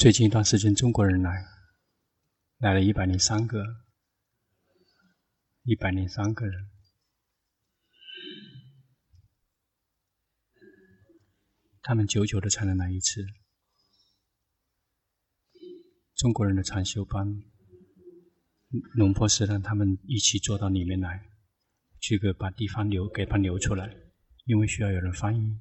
[0.00, 1.44] 最近一段时间，中国人来，
[2.56, 3.62] 来了一百零三个，
[5.64, 6.70] 一百零三个人。
[11.82, 13.22] 他们久久的才能来一次。
[16.14, 17.26] 中国人的禅修班，
[18.94, 21.30] 龙婆是让他们一起坐到里面来，
[22.00, 23.94] 这个把地方留给他留出来，
[24.46, 25.60] 因为需要有人翻译。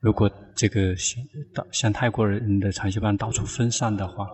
[0.00, 1.22] 如果这个像
[1.72, 4.28] 像泰国人的禅修班到处分散的话，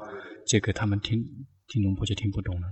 [0.46, 1.22] 这个他们听
[1.68, 2.66] 听龙婆就听不懂了。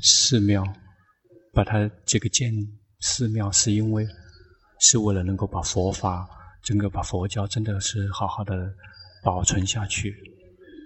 [0.00, 0.64] 寺庙。
[1.50, 2.52] 把它这个建
[3.00, 4.06] 寺庙，是因为
[4.78, 6.28] 是为了能够把佛法，
[6.62, 8.72] 整个把佛教真的是好好的
[9.24, 10.14] 保存下去。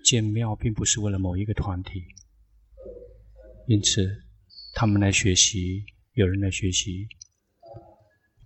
[0.02, 2.02] 建庙并不是为了某一个团体，
[3.66, 4.08] 因此
[4.72, 7.08] 他们来学习，有人来学习，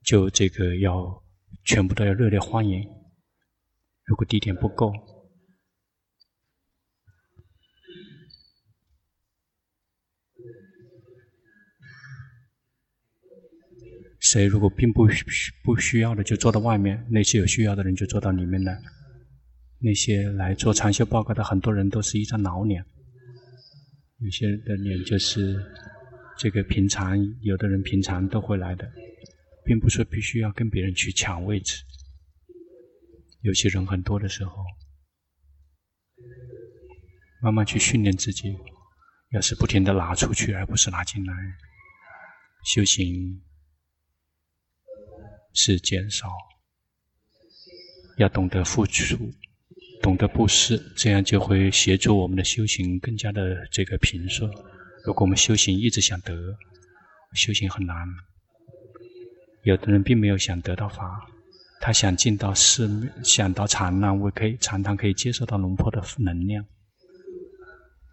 [0.05, 1.23] 就这个要
[1.65, 2.81] 全部都要热烈欢迎。
[4.05, 4.93] 如果地点不够。
[14.21, 18.81] 谁如果并不需不需要的，就坐到外面；那些有需要的人就坐到里面来。
[19.79, 22.85] 那些来做长修报告的很多人都是一张老脸，
[24.19, 25.55] 有些人的脸就是
[26.39, 28.91] 这个平常，有的人平常都会来的，
[29.65, 31.83] 并不是必须要跟别人去抢位置。
[33.43, 34.65] 有些人很多的时候，
[37.43, 38.57] 慢慢去训练自己，
[39.33, 41.33] 要是不停的拿出去，而不是拿进来，
[42.65, 43.43] 修行。
[45.59, 46.29] 是减少，
[48.19, 49.17] 要懂得付出，
[50.03, 54.51] 懂得布施，这样就会协助我们的修行更加的这个平顺。
[55.07, 56.35] 如果我们修行一直想得，
[57.35, 57.97] 修行很难。
[59.63, 61.25] 有的人并没有想得到法，
[61.81, 62.89] 他想进到寺，
[63.23, 66.65] 想到禅堂，我可以禅堂可以接受到龙婆的能量，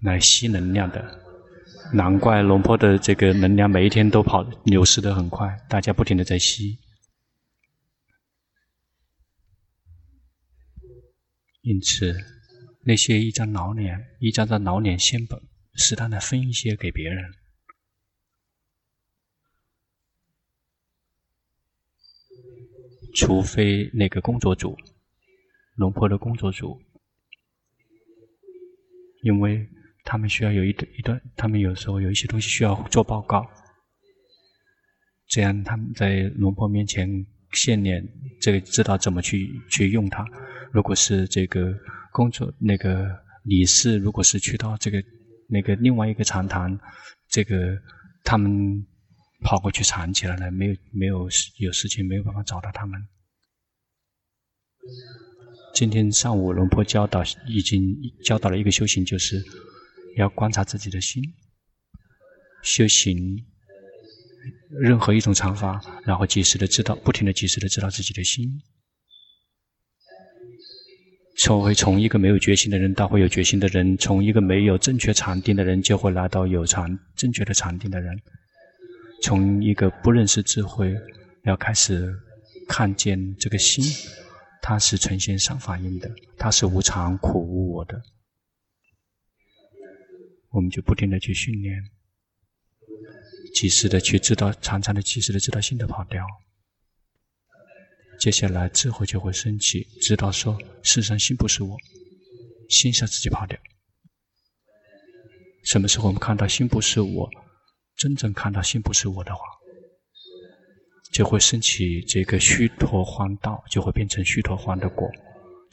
[0.03, 1.19] 来吸能量的。
[1.91, 6.77] 难怪龙婆的这个能量每一天都跑流失的很快，大家不停的在吸。
[11.61, 12.15] 因此，
[12.85, 15.39] 那些一张老脸、一张张老脸仙本，
[15.75, 17.31] 适当的分一些给别人。
[23.15, 24.75] 除非那个工作组，
[25.75, 26.81] 龙婆的工作组，
[29.21, 29.69] 因为
[30.03, 33.45] 他们需要有一一段，他们有时候有一些东西需要做报告，
[35.27, 37.07] 这样他们在龙婆面前
[37.51, 38.03] 献脸，
[38.41, 40.25] 这个知道怎么去去用它。
[40.71, 41.71] 如果是这个
[42.11, 43.07] 工作那个
[43.43, 44.99] 理事，如果是去到这个
[45.47, 46.79] 那个另外一个禅堂，
[47.29, 47.77] 这个
[48.23, 48.85] 他们
[49.41, 52.99] 跑过去藏起来了，没有没有有事情，没有办法找到他们。
[55.73, 57.81] 今天上午龙婆教导已经
[58.23, 59.43] 教导了一个修行，就是
[60.17, 61.21] 要观察自己的心，
[62.61, 63.45] 修行
[64.81, 68.49] 任何一种禅法，然后及时的知道，不停的及时的知道自己的心。
[71.35, 78.15] 从会从一个没有决心的人到会有决心的人，从一个没有正确禅定的人就会来到有禅正确的禅定的人，
[79.23, 80.95] 从一个不认识智慧，
[81.43, 82.13] 要开始
[82.67, 83.83] 看见这个心，
[84.61, 87.99] 它是呈现善法印的，它是无常苦无我的，
[90.51, 91.75] 我们就不停的去训练，
[93.55, 96.23] 及时的去知道，常常的及时的知道心的跑掉。
[98.23, 101.75] 接下来智慧就会升起，知道说，世上心不是我，
[102.69, 103.59] 心是自己跑掉。
[105.65, 107.29] 什么时候我们看到心不是我，
[107.97, 109.41] 真正看到心不是我的话，
[111.11, 115.05] 就会升起这个虚陀荒道，就会变成虚陀荒的果。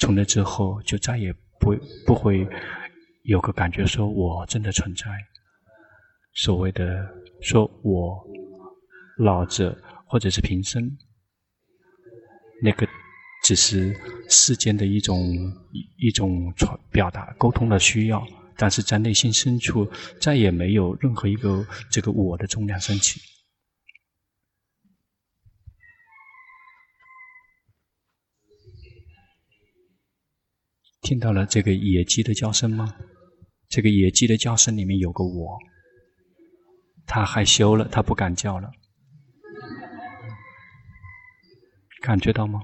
[0.01, 1.73] 从那之后，就再也不
[2.05, 2.45] 不会
[3.23, 5.05] 有个感觉说我真的存在。
[6.35, 7.09] 所谓的
[7.43, 8.21] 说我
[9.19, 10.91] 老子或者是平生。
[12.63, 12.87] 那个
[13.45, 13.95] 只是
[14.29, 15.19] 世间的一种
[15.99, 18.27] 一种传表达沟通的需要，
[18.57, 19.91] 但是在内心深处
[20.21, 23.21] 再也没有任何一个这个我的重量升起。
[31.01, 32.95] 听到了这个野鸡的叫声吗？
[33.69, 35.59] 这个野鸡的叫声里面有个我，
[37.07, 38.71] 它害羞了，它不敢叫了。
[42.01, 42.61] 感觉到吗？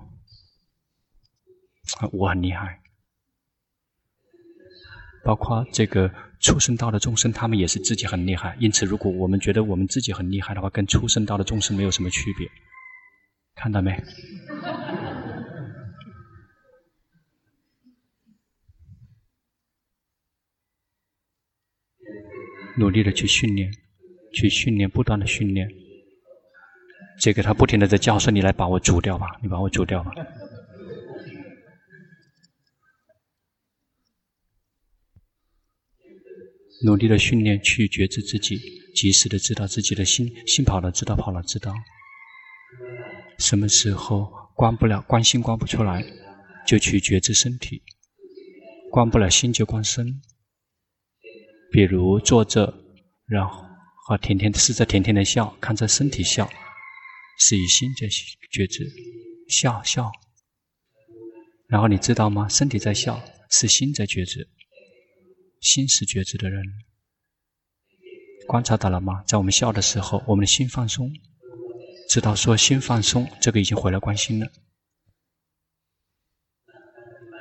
[2.13, 2.81] 我很厉害。
[5.25, 8.57] 包括这个畜生道的众生，他们也是自己很厉害。
[8.61, 12.49] 因此，如果我们觉得我们自己很厉害的话，跟畜生道的众生没有什么区别。
[13.55, 14.03] 看到没？
[22.79, 23.73] 努力的去训练，
[24.33, 25.69] 去训练，不断的训练。
[27.19, 30.13] 这个他不停的在叫说：“你来把我煮掉吧，你把我煮掉吧。
[36.85, 38.61] ”努力的训练，去觉知自己，
[38.95, 41.73] 及时的知道自己的心，心跑了知道，跑了知道。
[43.39, 46.05] 什么时候关不了，关心关不出来，
[46.67, 47.83] 就去觉知身体，
[48.91, 50.21] 关不了心就关身。
[51.73, 52.75] 比如坐着，
[53.27, 53.65] 然后
[54.07, 56.47] 和甜甜的试着甜甜的笑，看着身体笑，
[57.39, 58.09] 是以心在
[58.51, 58.91] 觉知，
[59.49, 60.11] 笑笑。
[61.69, 62.49] 然后你知道吗？
[62.49, 64.49] 身体在笑，是心在觉知。
[65.61, 66.63] 心是觉知的人，
[68.47, 69.25] 观察到了吗？
[69.27, 71.11] 在我们笑的时候，我们的心放松，
[72.09, 74.51] 知道说心放松，这个已经回来关心了。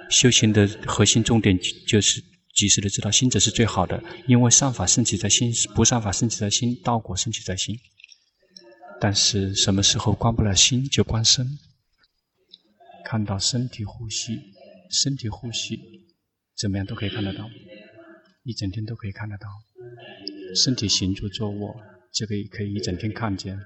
[0.10, 2.24] 修行的核心重点就是
[2.56, 7.78] 及时的知道心者是最好的，因为善法生起在心，不善法生起在心，道果生起在心。
[9.00, 11.46] 但是什么时候关不了心，就关身，
[13.04, 14.40] 看到身体呼吸，
[14.90, 15.80] 身体呼吸，
[16.58, 17.50] 怎么样都可以看得到。
[18.44, 19.48] 一整天都可以看得到，
[20.56, 21.76] 身体行住坐卧，
[22.12, 23.60] 这个也可以一整天看见。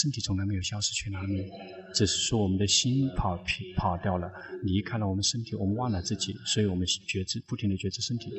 [0.00, 1.50] 身体从来没有消失去哪里，
[1.94, 3.38] 只是说我们的心跑
[3.76, 4.32] 跑掉了，
[4.62, 8.32] 离开了我们身体，我们忘了自己，所以我们觉知不停地觉知身体。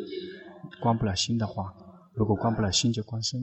[0.81, 1.71] 关不了心的话，
[2.15, 3.39] 如果关不了心就关身，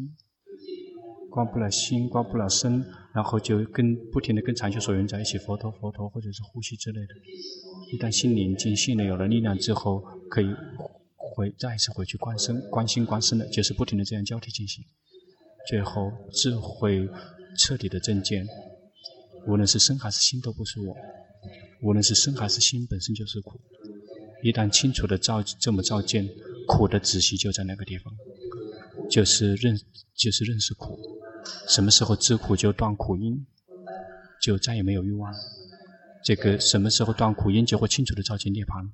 [1.30, 2.84] 关不了心，关不了身，
[3.14, 7.14] 然后就跟不停地跟禅修所缘在一起，佛陀佛陀或者是呼吸之类的。
[7.92, 10.46] 一旦心宁静，心里有了力量之后，可以。
[11.32, 14.84] 回再一次回去观身、观心、观身的，就是不停的这样交替进行，
[15.68, 17.08] 最后智慧
[17.56, 18.44] 彻底的正见，
[19.46, 20.92] 无论是身还是心都不是我，
[21.82, 23.60] 无论是身还是心本身就是苦。
[24.42, 26.28] 一旦清楚的照这么照见，
[26.66, 28.12] 苦的仔细就在那个地方，
[29.08, 29.78] 就是认
[30.16, 30.98] 就是认识苦。
[31.68, 33.46] 什么时候知苦就断苦因，
[34.42, 35.38] 就再也没有欲望了。
[36.24, 38.88] 这个什么时候断苦因，就会清楚的照见涅槃，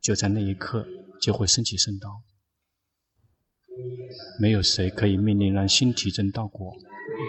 [0.00, 0.86] 就在那一刻。
[1.20, 2.08] 就会升起圣道。
[4.40, 6.72] 没有谁可以命令让心体证道果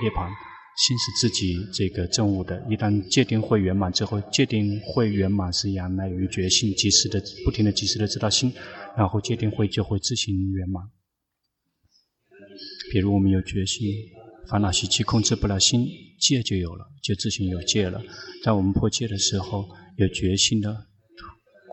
[0.01, 0.29] 涅槃，
[0.77, 2.65] 心是自己这个证悟的。
[2.69, 8.53] 一旦戒定慧圆满之后，戒定慧圆满是仰赖于觉性，及时的、不停的、及时的知道心，
[8.95, 10.81] 然后戒定慧就会自行圆满。
[12.91, 13.87] 比如我们有决心，
[14.49, 15.87] 烦恼习气控制不了心，
[16.19, 18.01] 戒就有了，就自行有戒了。
[18.43, 19.65] 在我们破戒的时候，
[19.95, 20.75] 有决心的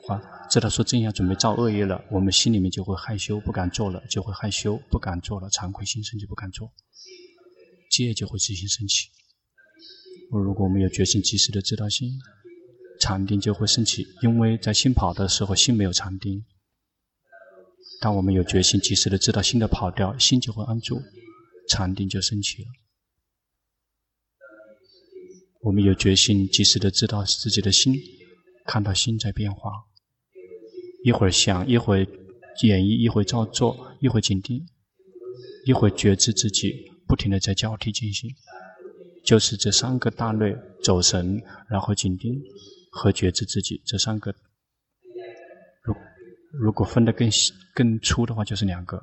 [0.07, 0.23] 话。
[0.49, 6.73] 知道说正要准备造恶业了，我们心里面就会害羞，不敢做了，就会害羞，不敢做了，惭愧心生就不敢做，
[7.91, 9.09] 戒就会自行升起。
[10.31, 12.13] 如果我们有决心及时的知道心，
[13.01, 16.45] 禅定就会升起，因为在心跑的时候，心没有禅定。
[18.01, 21.03] 当我们有决心及时的知道心的跑掉，心就会安住，
[21.69, 22.69] 禅定就升起了。
[25.63, 27.95] 我们有决心及时的知道自己的心，
[28.65, 29.73] 看到心在变化。
[31.03, 32.07] 一会儿想，一会儿
[32.63, 34.65] 演绎，一会儿照做，一会儿紧盯，
[35.65, 38.31] 一会儿觉知自己，不停的在交替进行，
[39.25, 42.41] 就是这三个大类：走神，然后紧盯
[42.93, 44.33] 和觉知自己这三个。
[46.53, 49.03] 如果分得更细、更粗的话，就是两个。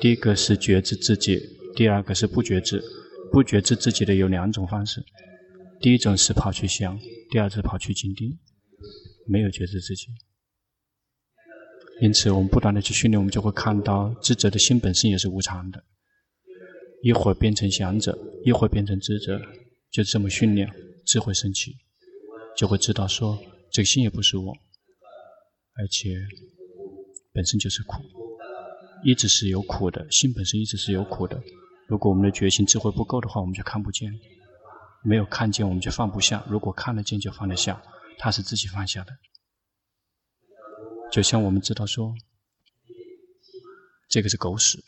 [0.00, 1.40] 第一个是觉知自己，
[1.76, 2.82] 第二个是不觉知。
[3.30, 5.02] 不觉知自己的有两种方式，
[5.80, 6.98] 第一种是跑去想，
[7.30, 8.38] 第二是跑去紧盯，
[9.26, 10.08] 没有觉知自己。
[12.02, 15.82] 因此，我们不断的去训练，我们就会看到智者的心本身也是无常的。
[17.02, 19.40] 一会儿变成想者，一会儿变成智者，
[19.90, 20.68] 就这么训练，
[21.06, 21.72] 智慧升起，
[22.54, 23.38] 就会知道说，
[23.72, 24.52] 这个心也不是我，
[25.74, 26.14] 而且
[27.32, 28.02] 本身就是苦，
[29.04, 31.42] 一直是有苦的，心本身一直是有苦的。
[31.88, 34.12] 如果我们的觉性智慧不够的话，我们就看不见，
[35.04, 37.82] 没有看见，我们就放不下；如果看得见，就放得下，
[38.18, 39.12] 它是自己放下的。
[41.10, 42.14] 就像我们知道说，
[44.08, 44.78] 这个是狗屎，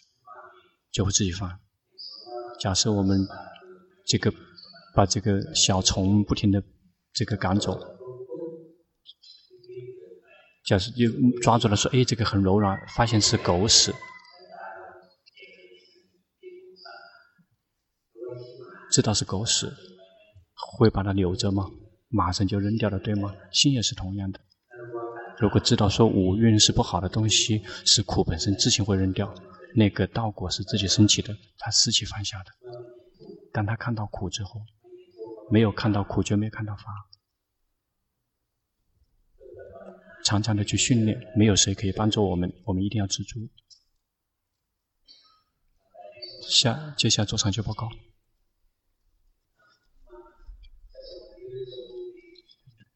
[0.91, 1.59] 就会自己放。
[2.61, 3.19] 假设我们
[4.07, 4.33] 这个
[4.95, 6.63] 把这个小虫不停的
[7.13, 7.79] 这个赶走，
[10.67, 11.05] 假设就
[11.43, 13.95] 抓住了说，哎，这个很柔软，发现是狗屎，
[18.91, 19.71] 知道是狗屎，
[20.79, 21.67] 会把它留着吗？
[22.09, 23.35] 马上就扔掉了，对吗？
[23.53, 24.41] 心也是同样的。
[25.39, 29.35] 如果知道说五蕴是不好的东西，是苦本身，自行会扔掉。
[29.75, 32.47] 那个道果是自己升起的，他自己放下的。
[33.53, 34.61] 当他看到苦之后，
[35.51, 36.85] 没有看到苦，就没有看到法。
[40.25, 43.49] 常常的去训练，没有谁可以帮助我们，我们一定要自助。
[46.49, 47.89] 下，接下来做长期报告。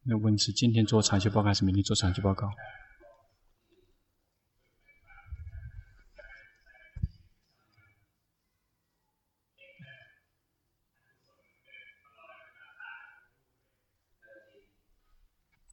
[0.04, 2.48] 那问是今天做长期报告还是明天做长期报告？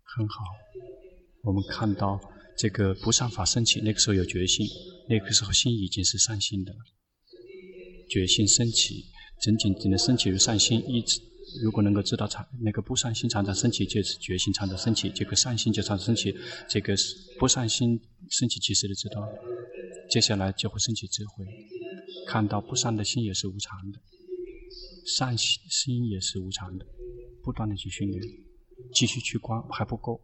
[0.03, 0.43] 很好，
[1.45, 2.19] 我们看到
[2.57, 4.67] 这个不善法升起，那个时候有决心，
[5.07, 6.79] 那个时候心已经是善心的了。
[8.09, 9.05] 决心升起，
[9.39, 11.21] 仅仅只能升起于善心，一直
[11.63, 16.35] 如果能够知道常那个不善心常常升起，就是决心常常升起，这个善心就常常升起，
[16.67, 16.95] 这个
[17.37, 17.99] 不善心
[18.31, 19.27] 升起，及时的知道，
[20.09, 21.45] 接下来就会升起智慧，
[22.27, 23.99] 看到不善的心也是无常的，
[25.05, 26.87] 善心心也是无常的，
[27.43, 28.23] 不断的去训练。
[28.93, 30.19] 继续去观还不够，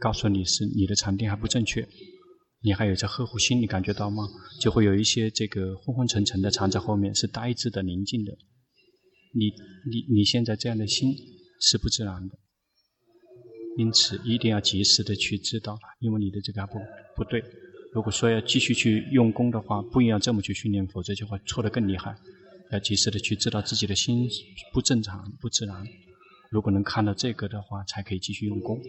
[0.00, 1.86] 告诉你是你的禅定还不正确，
[2.60, 4.24] 你还有在呵护心，你感觉到吗？
[4.60, 8.32] 就会有一些这个昏昏沉沉的藏在后面，是呆滞的、宁静的。
[9.34, 9.50] 你
[9.90, 11.14] 你你现在这样的心
[11.60, 12.38] 是不自然的。
[13.78, 16.78] 因此，一定要及时的去知道，因为你的这个还不
[17.14, 17.44] 不对。
[17.92, 22.16] 如果说要继续去用功的话，不应该这么去训练，否则就会错得更厉害。
[22.72, 24.28] 要及时的去知道自己的心
[24.72, 25.84] 不正常、不自然。
[26.50, 28.80] 如果能看到这个的话，才可以继续用功。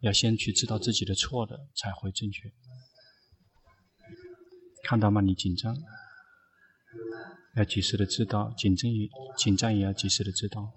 [0.00, 2.52] 要先去知道自己的错的，才会正确。
[4.84, 5.20] 看到吗？
[5.20, 5.76] 你紧张，
[7.56, 10.72] 要及时的知道，紧张也紧张也要及时的知道。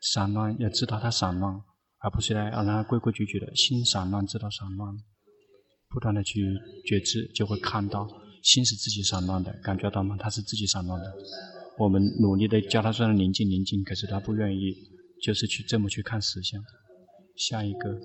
[0.00, 1.62] 散乱要知道它散乱，
[1.98, 3.54] 而不是来让它规规矩矩的。
[3.56, 4.94] 心散乱，知道散乱，
[5.88, 6.42] 不断的去
[6.84, 8.06] 觉知，就会看到
[8.42, 10.16] 心是自己散乱的，感觉到吗？
[10.20, 11.14] 它是自己散乱的。
[11.76, 14.74] 我们努力的叫它说宁静宁静，可是他不愿意，
[15.22, 16.62] 就是去这么去看实相。
[17.36, 18.00] 下一个。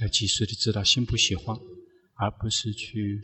[0.00, 1.56] 要及时的知道心不喜欢，
[2.16, 3.20] 而不是去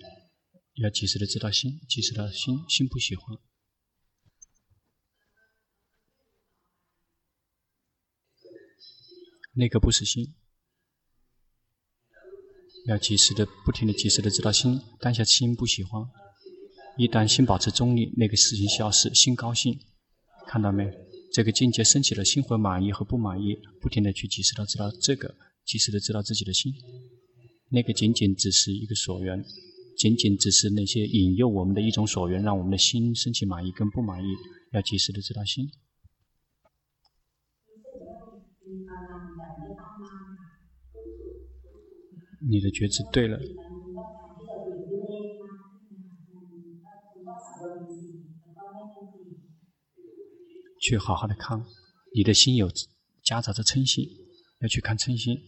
[0.75, 3.37] 要及时的知道心，及时的心心不喜欢，
[9.53, 10.35] 那个不是心。
[12.87, 16.03] 要及时的不停的及时的知道心，当下心不喜欢，
[16.97, 19.79] 一旦心保持中立，那个事情消失，心高兴，
[20.47, 20.91] 看到没？
[21.33, 25.35] 这个境界升起了，心会满意和不满意，不停的去及时的知道这个。
[25.67, 26.73] 及时的知道自己的心，
[27.69, 29.45] 那个仅仅只是一个所缘，
[29.97, 34.27] 仅仅只是那些引诱我们的一种所缘，让我们的心升起满意跟不满意。
[34.73, 35.71] 要及时的知道心。
[42.41, 43.39] 你的觉知对了，
[50.81, 51.65] 去好好的看，
[52.15, 52.71] 你的心有
[53.23, 54.09] 夹杂着嗔心。
[54.61, 55.41] 要去看嗔心，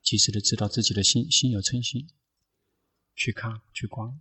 [0.00, 2.06] 及时的知道自己的心心有嗔心，
[3.16, 4.20] 去看去观。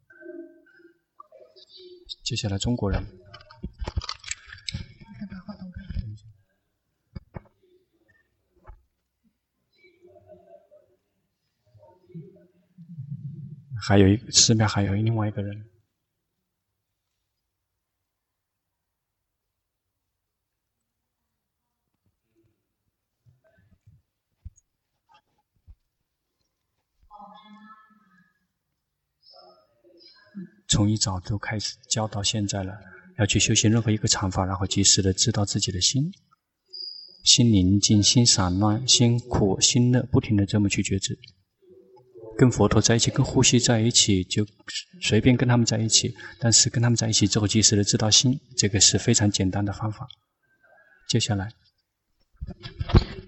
[2.24, 3.06] 接下来中国人，
[13.90, 15.66] 还有一寺庙，还有另外一个人。
[30.68, 32.72] 从一早就开始教到现在了，
[33.18, 36.12] 要去修行任何一个禅法，然后及时的知道自己的心，
[37.24, 41.18] 心宁静、心散乱、心苦、心乐，不停的这么去觉知。
[42.40, 44.46] 跟佛陀在一起，跟呼吸在一起，就
[45.02, 46.16] 随便跟他们在一起。
[46.40, 50.08] 但是跟他们在一起之后，及时的知道心，这个是非常简单的方法。
[51.10, 51.50] 接下来，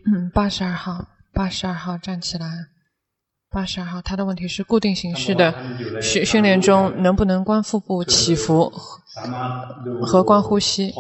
[0.06, 2.46] 嗯，八十二号，八十二号站起来。
[3.50, 5.54] 八十二号，他的问题是固定形式的
[6.02, 8.72] 训训练中能不能观腹部起伏
[10.02, 10.94] 和观呼吸，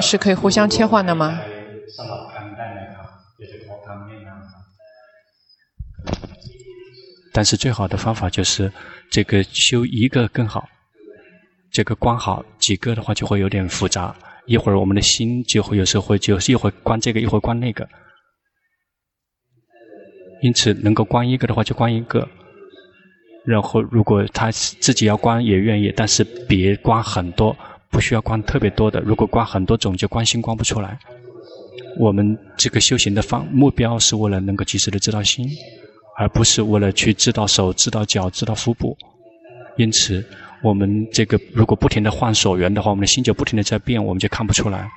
[0.00, 1.36] 是可以互相切换的吗？
[7.32, 8.70] 但是最好的方法就是
[9.10, 10.68] 这个修一个更好，
[11.70, 14.14] 这个关好几个的话就会有点复杂，
[14.46, 17.88] 一会儿我们的心就会有时候会就是一会儿观这个，一会儿观那个。
[20.40, 22.28] 因此，能够关一个的话就关一个。
[23.44, 27.56] 然后，如果他自己要关也愿意，但是别关很多，
[27.90, 29.00] 不需要关特别多的。
[29.00, 30.98] 如果关很多种，就关心关不出来。
[31.98, 35.48] 我们这个修行的方目标是为了能够及时的知道心，
[36.18, 38.96] 而不是为了去知道手、知道脚、知道腹部。
[39.76, 40.24] 因此，
[40.60, 44.90] 我们这个如果不停的换所缘的话，我们的心就不停的在变，我们就看不出来。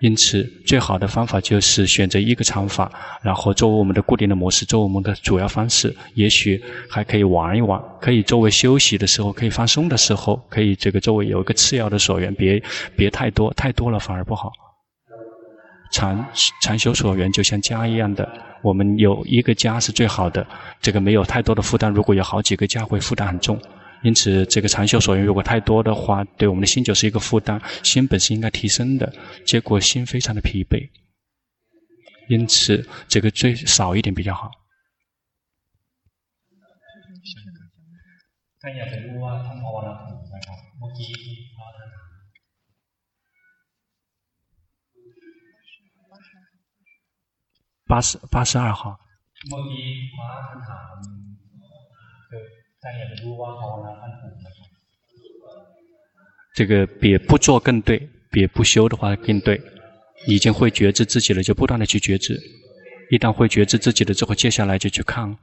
[0.00, 5.92] 因此，最好的方法就是选择一个禅法，然后作为我们的固定的模式，作为我们的主要方式。
[6.14, 12.62] 也许还可以玩一玩，可以作为休息的时候，可以放松的时候，可以这个作为有一个次要的所缘，别
[12.94, 14.52] 别太多，太多了反而不好。
[15.96, 16.28] 禅
[16.60, 18.30] 禅修所缘就像家一样的，
[18.62, 20.46] 我们有一个家是最好的，
[20.82, 21.90] 这个没有太多的负担。
[21.90, 23.58] 如果有好几个家，会负担很重。
[24.02, 27.58] 因此，这个禅修所缘如果太多的话，对我们的心就是一个负担。
[27.82, 29.10] 心本是应该提升的，
[29.46, 30.86] 结果心非常的疲惫。
[32.28, 34.50] 因此，这个最少一点比较好。
[47.86, 48.98] 八十八十二号。
[56.54, 59.60] 这个别不做更对，别不修的话更对。
[60.26, 62.40] 已经会觉知自己了，就不断的去觉知。
[63.10, 65.36] 一旦会觉知自己了之后，接下来就去看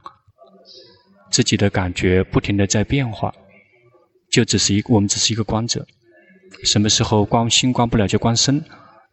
[1.30, 3.32] 自己的感觉，不停的在变化。
[4.30, 5.86] 就只是一个，我们只是一个观者。
[6.64, 8.62] 什么时候观心观不了，就观身。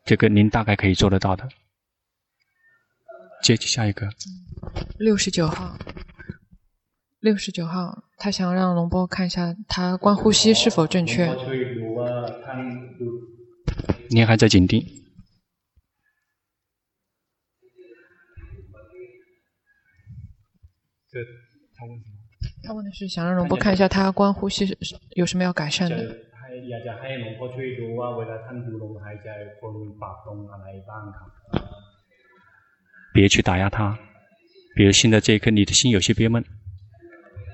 [0.04, 1.48] 这个您大概可以做得到的。
[3.42, 4.08] 接起下一个。
[4.98, 5.78] 六十九号。
[7.20, 11.28] 六十九号，他想让龙波看一下他观呼吸是否正确。
[14.10, 14.84] 您还在紧盯。
[22.64, 24.76] 他问的是想让龙波看一下他观呼吸
[25.12, 26.18] 有什么要改善的。
[33.14, 33.98] 别去打压他，
[34.76, 36.44] 比如现在这一刻，你的心有些憋闷。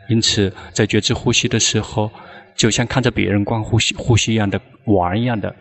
[0.09, 2.09] 因此，在觉知呼吸的时候，
[2.55, 5.53] 就像看着别人观呼吸、呼吸一样的玩一样的。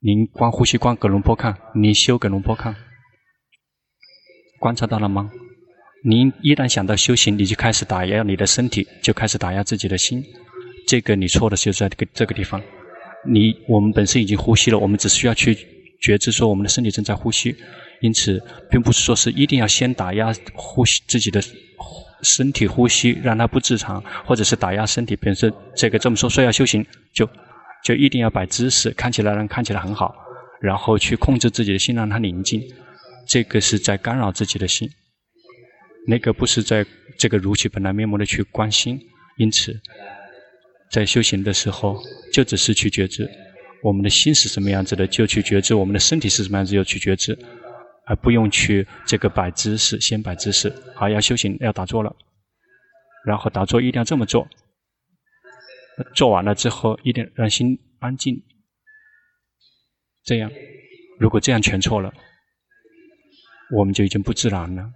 [0.00, 2.74] 您观呼吸，观给龙波看，您修给龙波看，
[4.60, 5.28] 观察到了吗？
[6.04, 10.22] 您一旦想到修行，你就开始打压你的身体，就开始打压自己的心。
[10.86, 12.62] 这个你错的就在这个这个地方。
[13.26, 15.56] 你我们本身已经呼吸了，我们只需要去
[16.00, 17.52] 觉知说我们的身体正在呼吸。
[18.00, 21.42] 因此，并不是说是一定要先打压呼吸自己的。
[22.20, 26.84] 身体呼吸让它不自常，或者是打压身体本身，这个这么说，说要修行，
[27.14, 27.24] 就
[27.84, 30.12] 就一定要摆姿势，看起来让看起来很好，
[30.60, 32.60] 然后去控制自己的心，让它宁静。
[33.28, 34.90] 这个是在干扰自己的心，
[36.08, 36.84] 那个不是在
[37.16, 39.00] 这个如其本来面目的去关心。
[39.36, 39.80] 因此，
[40.90, 43.30] 在修行的时候，就只是去觉知
[43.80, 47.38] 我们的心是什么样子的，就去觉知我们的身体是什么样子，就去觉知。
[48.08, 50.72] 而不用去这个摆姿势，先摆姿势。
[50.94, 52.14] 好，要修行，要打坐了，
[53.26, 54.48] 然后打坐一定要这么做。
[56.14, 58.42] 做完了之后，一定让心安静。
[60.24, 60.50] 这样，
[61.18, 62.12] 如果这样全错了，
[63.70, 64.90] 我们就已经不自然了。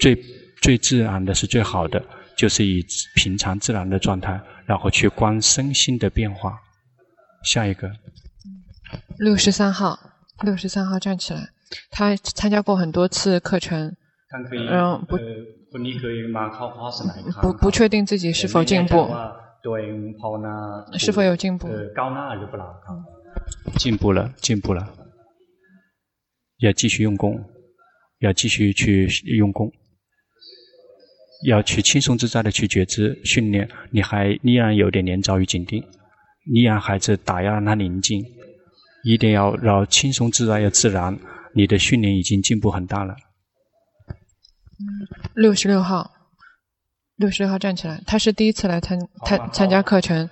[0.00, 0.14] 最
[0.62, 2.04] 最自然的是最好的，
[2.36, 2.84] 就是以
[3.16, 6.60] 平常自然的状态，然后去观身心的变化。
[7.42, 7.90] 下一个，
[9.18, 9.98] 六十三号，
[10.44, 11.53] 六十三号站起来。
[11.90, 13.94] 他参加过很多次课程，
[14.70, 15.16] 嗯，不，
[17.40, 19.08] 不不确定自己是否进步，
[20.98, 21.68] 是否有进步？
[23.78, 24.88] 进步了，进步了，
[26.58, 27.44] 要继续用功，
[28.20, 29.72] 要继续去用功，
[31.46, 33.68] 要去轻松自在的去觉知训练。
[33.90, 35.82] 你还依然有点黏着于紧盯，
[36.52, 38.24] 依然还是打压让它宁静，
[39.02, 41.18] 一定要让轻松自在，要自然。
[41.54, 43.14] 你的训练已经进步很大了。
[45.34, 46.10] 六十六号，
[47.16, 48.02] 六十六号站起来。
[48.06, 50.28] 他是第一次来参参参加课程，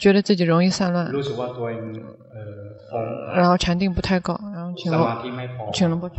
[0.00, 1.10] 觉得自己容易散乱，
[3.34, 5.22] 然后禅定不太够，然后请了
[5.72, 6.16] 请了不知。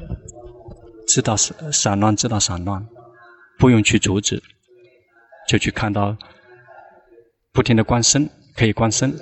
[1.08, 2.86] 知道散散乱，知道散乱，
[3.58, 4.42] 不用去阻止，
[5.48, 6.16] 就去看到，
[7.52, 9.18] 不停的观身，可以观身。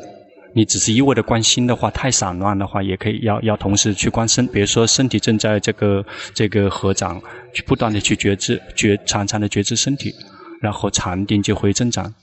[0.56, 4.48] 你只是一味的关心的话，太散乱的话，也可以要要同时去关身。
[4.48, 7.22] 比如说，身体正在这个这个合掌，
[7.54, 10.14] 去不断的去觉知，觉常常的觉知身体，
[10.62, 12.14] 然后禅定就会增长。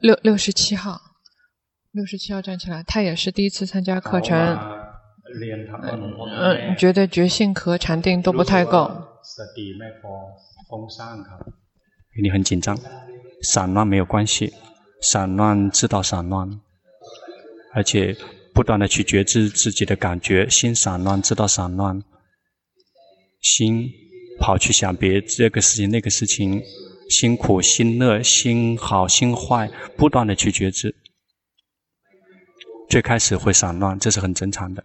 [0.00, 1.00] 六六十七号，
[1.90, 4.38] 六十七号站起来，他也是第一次参加课程。
[6.32, 8.88] 嗯，觉得觉性和禅定都不太够。
[12.16, 12.78] 你很紧张，
[13.42, 14.52] 散乱没有关系，
[15.02, 16.60] 散乱知道散乱，
[17.74, 18.16] 而且
[18.54, 22.02] 不断的去觉知自己的感觉，心散乱知道散乱，
[23.40, 23.88] 心
[24.38, 26.62] 跑去想别这个事情那个事情。
[27.10, 30.94] 心苦、心乐、心好、心坏，不断的去觉知。
[32.88, 34.84] 最开始会散乱，这是很正常的。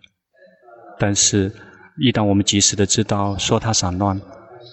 [0.97, 1.53] 但是，
[1.99, 4.19] 一旦我们及时的知道说它散乱，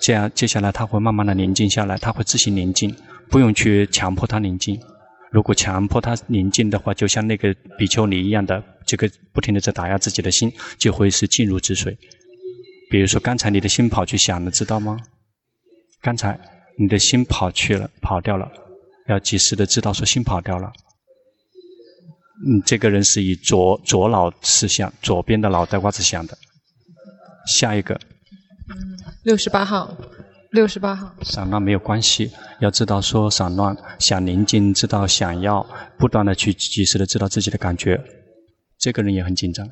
[0.03, 2.95] 这样接下来他会慢慢的宁静下来，他会自行宁静，
[3.31, 4.79] 不用去强迫他宁静。
[5.31, 11.97] 如果强迫他宁静的话，就像那个比丘尼一样的，这个不停的在打压自己的心，就会是静如止水。
[12.91, 14.99] 比如说刚才你的心跑去想了，知道吗？
[16.03, 16.39] 刚才。
[16.79, 18.51] 你的心跑去了，跑掉了，
[19.07, 20.73] 要及时的知道说心跑掉了。
[22.49, 26.37] 嗯，这个人是以左左脑思想，左边的脑袋瓜子想的。
[27.47, 28.01] 下一个，
[29.23, 29.97] 六十八号，
[30.51, 31.15] 六十八号。
[31.23, 32.31] 散乱没有关系，
[32.61, 35.67] 要知道说散乱想宁静，知道想要
[35.99, 38.03] 不断的去及时的知道自己的感觉。
[38.79, 39.69] 这个人也很紧张。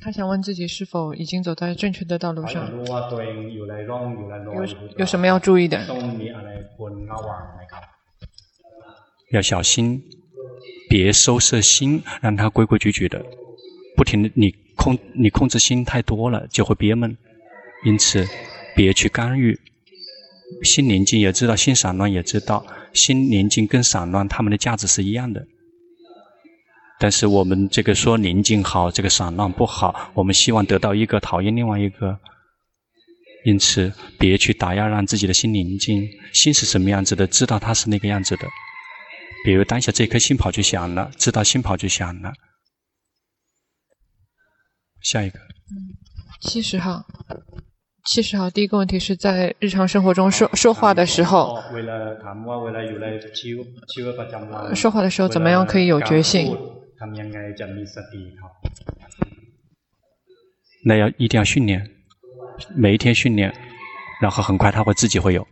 [0.00, 4.66] 他想问自己是否已经走在正确的道路上，有
[4.98, 5.80] 有什么要注意的？
[9.32, 10.02] 要小心，
[10.90, 13.24] 别收摄心，让它规规矩矩的，
[13.96, 17.16] 不停的你控你控制心太多了就会憋闷，
[17.84, 18.26] 因此
[18.74, 19.58] 别去干预。
[20.62, 25.46] 心宁静也知道，心散乱也知道，心宁静跟散乱它们的价值是一样的。
[26.98, 32.18] 但是我们这个说宁静好，这个散乱不好，我们希望得到一个，讨厌另外一个，
[33.44, 36.08] 因此别去打压，让自己的心宁静。
[36.32, 38.46] 心是什么样子的，知道它是那个样子的。
[39.44, 42.32] 比如当下这颗心跑去想了，知道心跑去想了。
[45.02, 45.38] 下一个，
[46.40, 47.04] 七十号，
[48.04, 51.58] 七十号，第一个问题是在日常生活中说说话的时候，
[54.74, 56.54] 说话的时候怎么样可以有决心？
[60.84, 61.82] 那要一定要训练，
[62.76, 63.50] 每一天训练，
[64.20, 65.46] 然后很快他会自己会有。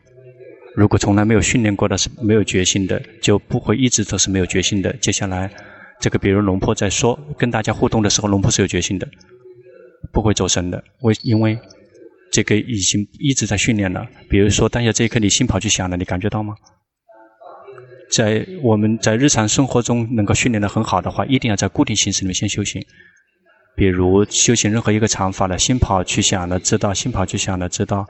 [0.77, 4.93] 如果从来没有训练过的是没有决心的，就不会一直都是没有决心的。
[4.99, 5.51] 接下来，
[6.01, 9.09] 这个比如龙婆在说跟大家互动的时候，龙婆是有决心的，
[10.13, 10.83] 不会走神的。
[11.01, 11.59] 为因为
[12.33, 14.05] 这个已经一直在训练了。
[14.29, 16.55] 比如说当下这一刻你心跑去想了，你感觉到吗？
[18.11, 22.85] 在我们在日常生活中能够训练得很好的话，一定要在固定形式里面先修行。
[23.75, 28.07] 比如修行任何一个长法了，心跑去想了，知道心跑去想了，知道。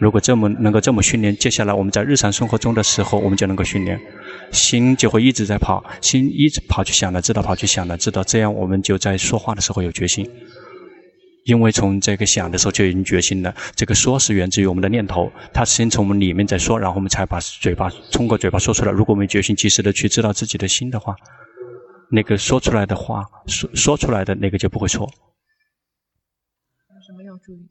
[0.00, 3.98] 如果这么能够这么训练，接下来我们在日常生活中的时候，我们就能够训练，
[4.50, 8.22] 心就会一直在跑，心一直跑去想了，知道跑去想了，知道。
[8.24, 10.28] 这样我们就在说话的时候有决心。
[11.46, 18.90] 因为从这个想的时候就已经决心了，这个说是源自于我们的念头，它先从我们里面在说，然后我们才把嘴巴通过嘴巴说出来。
[18.90, 21.14] 如果我们决心及时的去知道自己的心的话，
[22.10, 25.08] 那个说出来的话，说说出来的那个就不会错。
[26.88, 27.68] 有什么要注意？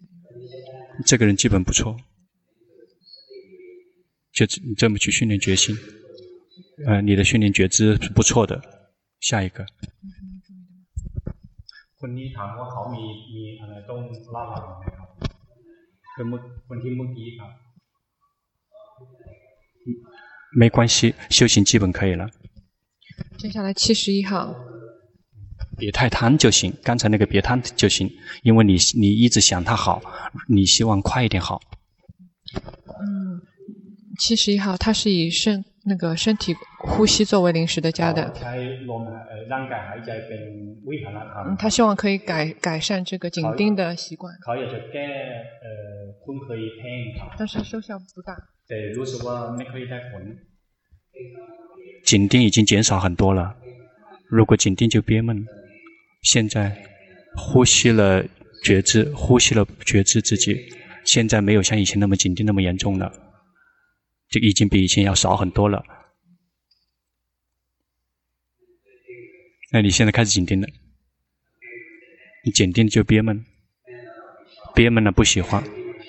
[1.06, 1.98] 这个人基本不错，
[4.32, 4.46] 就
[4.78, 5.76] 这么去训练决心，
[6.88, 8.62] 呃，你的训练觉知是不错的。
[9.20, 9.66] 下一个。
[12.05, 13.05] คนนี้ถามว่าเขามี
[13.35, 13.99] มีอะไรต้อง
[14.35, 15.09] ละหลังไหมครับ
[16.15, 16.25] คือ
[16.69, 17.51] คนที่เมื่อกี้ครับ
[20.61, 22.29] 没关系，修行基本可以了。
[23.39, 24.55] 接下来七十一号，
[25.79, 26.75] 别太贪就行。
[26.83, 28.11] 刚才那个别贪就行，
[28.43, 30.03] 因为你你一直想他好，
[30.49, 31.61] 你希望快一点好。
[33.01, 33.41] 嗯，
[34.19, 36.56] 七十一号，他是以身 那个身体。
[36.88, 38.32] 呼吸作为临时的家的，
[41.48, 44.32] 嗯，他希望可以改改善这个紧盯的习惯，
[47.40, 48.38] 但是收效不大。
[52.06, 53.56] 紧盯已经减少很多了，
[54.30, 55.44] 如果紧盯就憋闷。
[56.22, 56.72] 现在
[57.36, 58.24] 呼吸了
[58.64, 60.56] 觉知，呼吸了觉知自己，
[61.04, 63.12] 现在没有像以前那么紧盯那么严重了，
[64.30, 65.84] 就已经比以前要少很多了。
[69.72, 70.68] 那你现在开始紧盯了，
[72.46, 73.44] 你紧盯就憋闷，
[74.74, 75.62] 憋闷了不喜欢，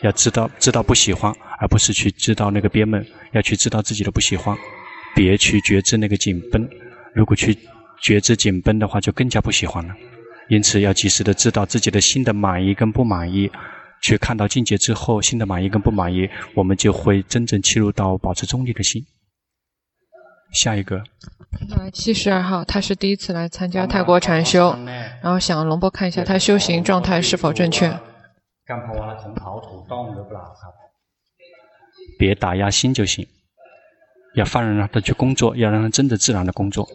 [0.02, 4.56] 要知道知道不喜欢，而不是去知道那个憋闷，要去知道自己的不喜欢，
[5.16, 6.68] 别去觉知那个紧绷。
[7.14, 7.56] 如果去
[8.02, 9.94] 觉知紧绷的话，就更加不喜欢了。
[10.48, 13.50] 因此要及时的知道自己的心的满意跟不满意，
[14.02, 19.04] 去看到境界之后，心的满意跟不满意，我们就会真正切入到保持中立的心。
[20.52, 21.02] 下一个。
[21.76, 24.70] 来七十二号，他是第一次来参加泰国禅修，
[25.22, 27.98] 然后想龙波看一下他修行状态是否正确。
[32.18, 33.26] 别打压心就行，
[34.34, 36.86] 要放任让他去工作，要让他真的自然的工作。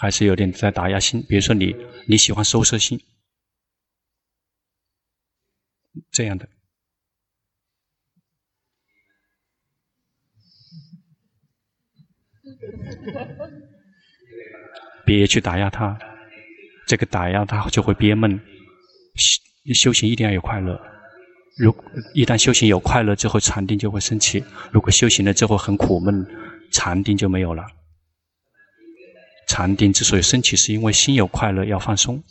[0.00, 1.74] 还是有点在打压心，比如说你
[2.08, 3.00] 你喜欢收摄心，
[6.10, 6.48] 这样的。
[15.04, 15.98] 别去打压他，
[16.86, 18.40] 这个打压他就会憋闷。
[19.14, 20.80] 修修行一定要有快乐，
[21.58, 21.74] 如
[22.14, 24.40] 一旦修行有快乐之后，禅定就会升起；
[24.72, 26.26] 如果修行了之后很苦闷，
[26.72, 27.64] 禅定就没有了。
[29.48, 32.22] 禅定之所以升起，是因为心有快乐，要放松，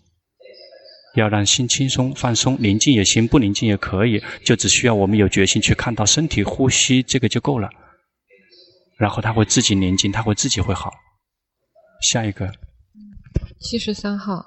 [1.15, 7.69] 要让心轻松放松，宁静也行，不宁静也可以，就只需要我们有决心去看到身体呼吸，这个就够了。
[8.97, 10.91] 然后他会自己宁静，他会自己会好。
[12.11, 12.51] 下一个，
[13.59, 14.45] 七十三号，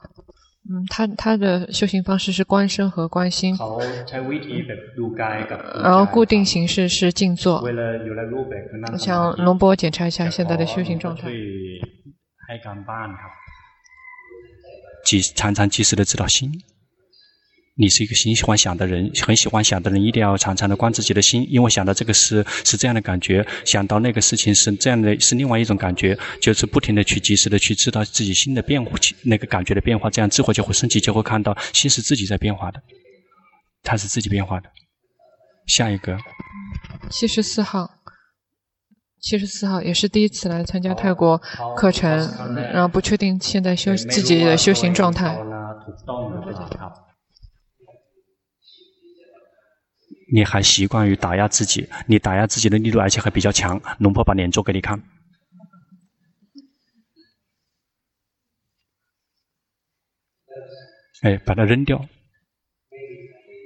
[0.70, 3.56] 嗯，他他的修行方式是观身和观心，
[5.82, 7.62] 然后固定形式是静坐。
[8.92, 11.28] 我想龙波检查一下现在的修行状态。
[15.04, 16.50] 及常常及时的知道心。
[17.76, 28.92] 你是一个很喜欢想的人，很喜欢想的人，一定要常常的观自己的心，因为想到这个事是这样的感觉，想到那个事情是这样的，是另外一种感觉，就是不停的去及时的去知道自己心的变化，
[29.24, 32.80] 那个感觉的变化，这样智慧就会升起，就会看到心是自己在变化的，
[33.82, 34.70] 它是自己变化的。
[35.66, 36.16] 下一个，
[37.10, 37.90] 七十四号，
[39.24, 41.38] 七十四号也是第一次来参加泰国
[41.74, 42.10] 课程，
[42.74, 45.34] 然后不确定现在修自己的修行状态。
[50.30, 53.80] 你还习惯于打压自己，你打压自己的力度而且还比较强。
[53.98, 55.02] 龙婆把脸做给你看，
[61.22, 62.06] 哎，把它扔掉。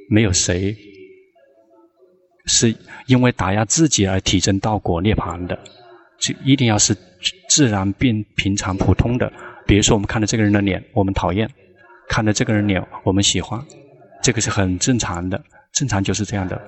[0.08, 0.72] 没有谁
[2.48, 2.74] 是
[3.06, 5.56] 因为打压自己而提升道果涅槃的，
[6.18, 6.96] 就一定要是
[7.48, 9.30] 自然变平常普通的。
[9.66, 11.46] 比如说，我们看到这个人的脸，我们讨厌；
[12.08, 13.62] 看到这个人脸，我们喜欢，
[14.22, 15.40] 这个是很正常的。
[15.74, 16.58] 正常就是这样的，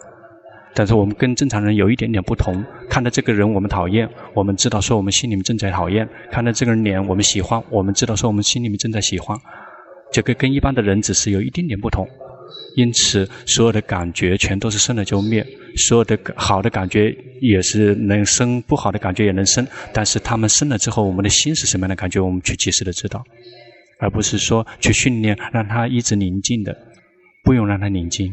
[0.75, 2.63] 但是我们跟正常人有一点点不同。
[2.91, 9.37] 看到这个人我们讨厌，我们知道说我们心里面正在讨厌；看到这个人脸我们喜欢，我们知道说我们心里面正在喜欢。
[10.13, 12.07] 这个跟一般的人只是有一点点不同。
[12.77, 19.67] 因此，所有的感觉全都是生了就灭，所有的好的感觉也是能生，不好的感觉也能生。
[19.93, 23.25] 但是他们生了之后，我们的心是什么样的感觉，我们去及时的知道，
[23.99, 26.77] 而不是说去训练让它一直宁静的，
[27.45, 28.33] 不用让它宁静。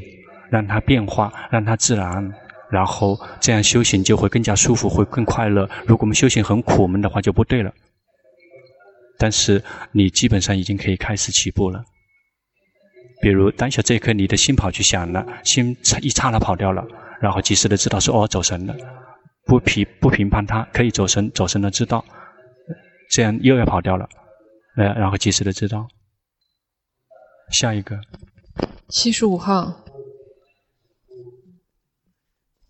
[0.49, 2.33] 让它变化，让它自然，
[2.71, 5.69] 然后这样修行就会更加舒服，会更快乐。
[5.85, 7.69] 如果我们修行很苦闷的话，就不对了。
[9.17, 11.83] 但是你基本上已经可以开始起步了。
[13.21, 16.85] 比如当下这一刻，你的心跑去想了，心一刹那跑掉了，
[17.19, 18.75] 然后及时的知道说哦，走神了，
[19.45, 22.03] 不评不评判它，可以走神，走神的知道，
[23.11, 24.07] 这样又要跑掉了，
[24.77, 25.87] 呃，然后及时的知道。
[27.51, 27.99] 下一个，
[28.89, 29.83] 七十五号。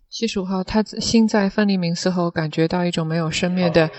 [0.08, 3.90] 七十五号，他心在分离名色后，感觉到一种没有生灭的。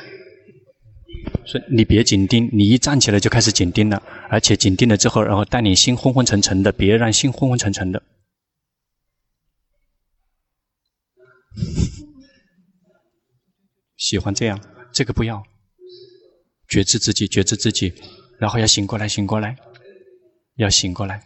[1.45, 8.01] 所以你别紧盯，你一站起来就开始紧盯了，而且紧盯了之后，然后带你心昏昏沉沉的，别让心昏昏沉沉的。
[13.97, 14.59] 喜欢这样，
[14.93, 15.43] 这个不要。
[16.67, 17.93] 觉知自己，觉知自己，
[18.37, 19.57] 然后要醒过来，醒过来，
[20.55, 21.25] 要醒过来。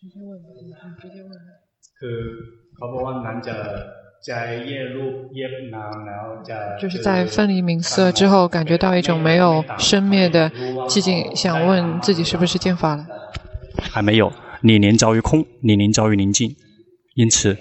[0.00, 0.38] 直接问，
[1.00, 1.30] 直接问。
[1.30, 1.36] 呃。
[4.26, 5.70] 在夜路夜路
[6.80, 10.50] 就是在分离名色之后，感觉到一种没有生灭的
[10.88, 13.06] 寂静，想问自己是不是见法了？
[13.78, 16.56] 还没有，你宁照于空，你宁照于宁静，
[17.14, 17.56] 因此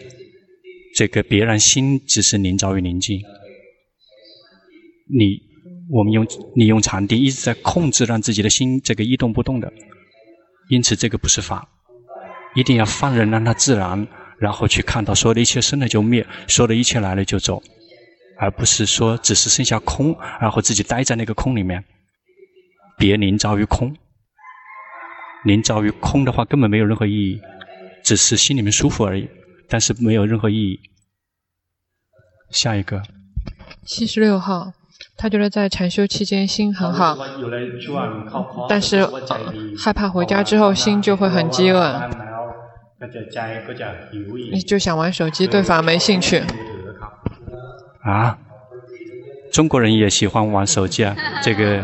[0.96, 3.20] 这个别让心只是宁照于宁静。
[5.08, 5.40] 你
[5.92, 6.26] 我们用
[6.56, 9.72] 你用禅定一直在控制，让自己的心这个一动不动的，
[10.70, 11.70] 因此这个不是法，
[12.56, 14.08] 一定要放任，让它自然。
[14.38, 17.62] 然后去看到所有的一切生了就灭，所有的一切来了就走，
[18.38, 21.84] 而不是说只是剩下空，然后自己待在那个空里面。
[22.98, 23.94] 别临遭于空，
[25.44, 27.42] 临遭于空的话根本没有任何意义，
[28.06, 29.28] 只是心里面舒服而已，
[29.68, 30.80] 但是没有任何意义。
[32.52, 33.02] 下一个，
[33.86, 34.72] 七十六号，
[35.18, 37.18] 他觉得在禅修期间心很好，
[38.70, 39.12] 但是、呃、
[39.78, 42.10] 害怕回家之后心就会很饥饿。
[44.52, 46.42] 你就想玩手机，对法没兴趣。
[48.04, 48.38] 啊，
[49.52, 51.84] 中国人也喜欢玩手机啊， 这个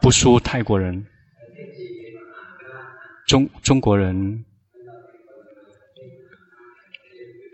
[0.00, 1.04] 不输泰国人。
[3.26, 4.44] 中中国人，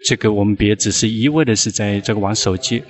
[0.04, 2.84] 这个我们别只是一味的是在这个玩手机，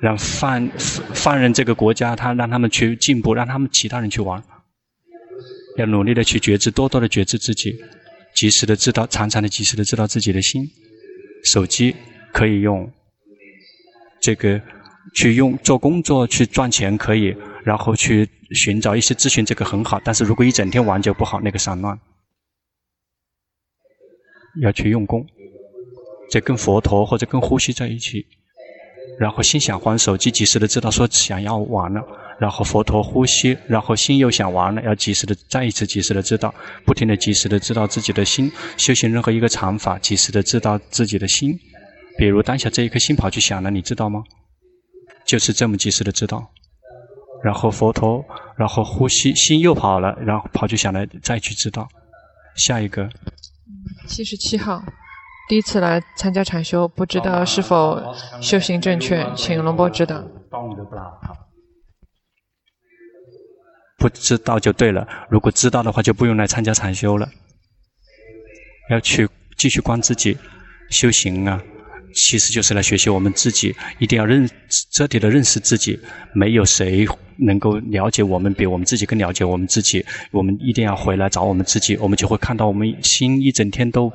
[0.00, 4.42] 让放放任这个国家，他让他们去进步，让他们其他人去玩，
[5.78, 7.74] 要努力的去觉知，多多的觉知自己，
[8.36, 10.62] 及时的知道，常常的及时的知道自己的心。
[11.42, 11.96] 手机
[12.32, 12.88] 可以用，
[14.20, 14.60] 这个
[15.14, 20.00] 去用做工作去赚钱可以，然后去寻找一些咨询，这个很好。
[20.04, 21.98] 但是如果一整天玩就不好，那个散乱。
[24.62, 25.26] 要去用功，
[26.30, 28.26] 这跟佛陀或者跟呼吸在一起，
[29.18, 32.02] 然后心想换手机，及时的知道说想要玩了，
[32.38, 41.58] 然后佛陀呼吸，然后心又想玩了，要及时的再一次及时的知道，不停的及时的知道自己的心，修行任何一个禅法，及时的知道自己的心，
[42.18, 44.22] 比如当下这一颗心跑去想了，你知道吗？
[45.24, 46.46] 就是这么及时的知道，
[47.42, 48.24] 然后佛陀，
[48.56, 51.88] 然后呼吸，心又跑了，然后跑去想了，再去知道，
[52.54, 53.08] 下一个。
[54.06, 54.84] 七十七号，
[55.48, 60.22] 第一次来参加禅修，不知道是否修行正确，请龙波指导。
[64.08, 67.28] 不知道就对了，如果知道的话，就不用来参加禅修了。
[68.88, 70.36] 要去继续观自己
[70.90, 71.60] 修行啊。
[72.14, 74.48] 其实就是来学习我们自己，一定要认
[74.94, 75.98] 彻底的认识自己。
[76.32, 77.04] 没有谁
[77.36, 80.06] 能够了解我们比我们自己更了解我们自己。
[80.30, 84.10] 我们一定要回来找我们自己，我们就会看到我们心一整天都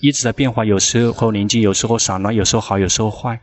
[0.00, 3.40] 一直在变化，有时候宁静，有时候散乱，有时候好，有时候坏。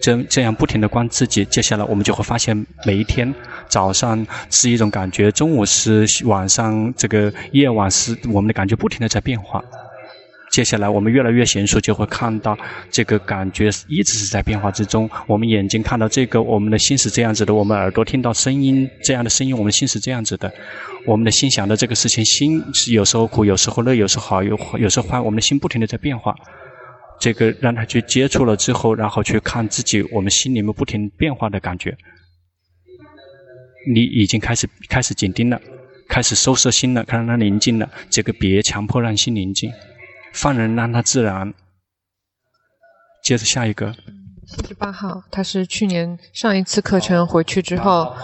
[0.00, 3.34] 这这样不停的观自己，接下来我们就会发现，每一天
[3.68, 9.62] 早上是一种感觉，中午是晚上，这个夜晚是我们的感觉不停的在变化。
[10.52, 12.56] 接下来，我们越来越娴熟，就会看到
[12.90, 15.10] 这个感觉一直是在变化之中。
[15.26, 20.50] 我们眼睛看到这个，我们的心是这样子的；我们耳朵听到声音这样的声音，我们心是这样子的。
[21.04, 25.20] 我们的心想的这个事情，心是有时候苦，有时候乐，有时候好，有有时候坏。
[25.20, 26.34] 我们的心不停的在变化。
[27.18, 31.96] 这个让他去接触了之后，然后去看自己，我们心里面不停变化的感觉。
[33.92, 35.60] 你已经开始开始紧盯了，
[36.08, 37.88] 开始收摄心了，开始让它宁静了。
[38.10, 39.72] 这个别强迫让心宁静。
[40.32, 41.54] 放任，让它自然。
[43.24, 43.94] 接着下一个。
[44.48, 48.14] 四十八号，他是去年上一次课程回去之后，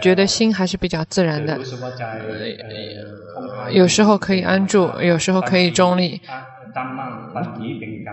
[0.00, 1.58] 觉得心还是比较自然的。
[3.70, 6.22] 有时候可以安住，有时候可以中立，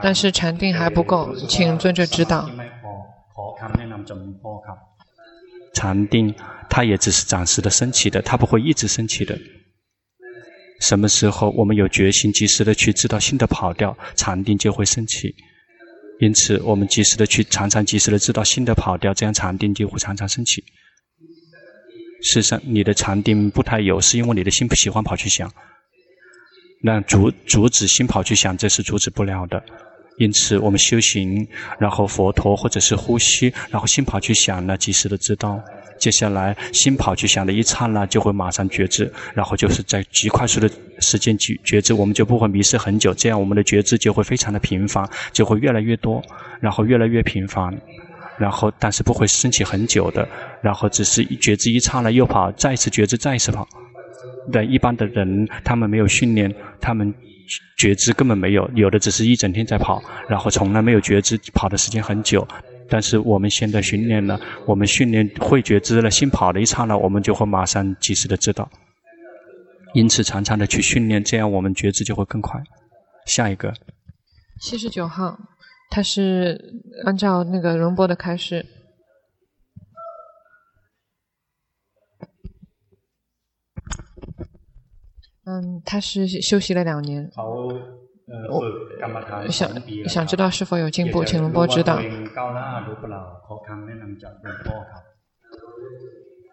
[0.02, 2.50] 但是禅定还不够，请尊者指导。
[5.74, 6.34] 禅定，
[6.70, 9.38] 它也只是暂时的升起的，它不会一直升起的。
[10.80, 15.34] 什么时候我们有决心，及时的去知道新的跑调，禅定就会升起。
[16.20, 20.64] 因此，我们及时的去常常及时的知道新的跑调，这样禅定就会常常升起。
[22.22, 25.52] 事实上，你的禅定不太有，是因为你的心不喜欢跑去想。
[26.86, 29.60] 那阻阻止心跑去想，这是阻止不了的。
[30.20, 31.46] 因此，我们修行，
[31.80, 35.60] 然后佛陀或者是呼吸，然后心跑去想呢，及时的知道。
[35.98, 40.70] 接下来，心跑去想的一刹那，就会马上觉知，然后就是在极快速的
[41.00, 43.12] 时间觉觉知，我们就不会迷失很久。
[43.16, 46.22] 这样，我们的觉知就会非常的频繁，就会越来越多，
[46.62, 47.76] 然后越来越频繁，
[48.38, 50.28] 然后但是不会升起很久的，
[50.62, 53.68] 然后只是觉知一刹那又跑，再一次觉知，再一次跑。
[54.52, 57.14] 但一般的人，他们没有训练，他们
[57.78, 62.48] 觉知根本没有，有的只是一整天在跑，然后从来没有觉知，跑的时间很久。
[62.88, 68.70] 但是我们现在训练了，我们训练会觉知了，心跑的一刹那，我们就会马上及时的知道。
[69.94, 72.62] 因此，常常的去训练，这样我们觉知就会更快。
[73.26, 73.74] 下一个，
[74.62, 75.36] 七十九号，
[75.90, 76.60] 他是
[77.06, 78.64] 按照那个荣波的开始。
[85.46, 87.30] 嗯，他是休息了两年。
[88.50, 89.70] 我想
[90.08, 92.00] 想知道是否有进步，请龙波指导。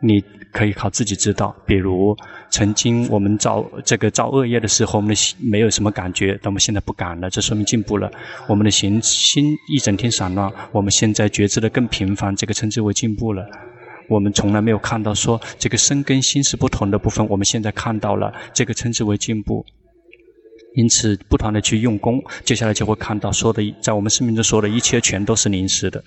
[0.05, 0.20] 你
[0.53, 2.14] 可以靠自己知道，比如
[2.51, 8.11] 曾经我们造这个造恶业的时候，我们的心没有什么感觉，但我们现在不敢了，这说明进步了。
[8.49, 13.47] 我们的行心一整天散乱，我们现在觉知的更频繁，这个称之为进步了。
[14.13, 19.65] 我们从来没有看到说这个身跟心是不同的部分，我们现在看到了，这个称之为进步。
[20.75, 26.03] 因此，不断的去用功，接下来就会看到说的，在我们生命中说的一切全都是临时的。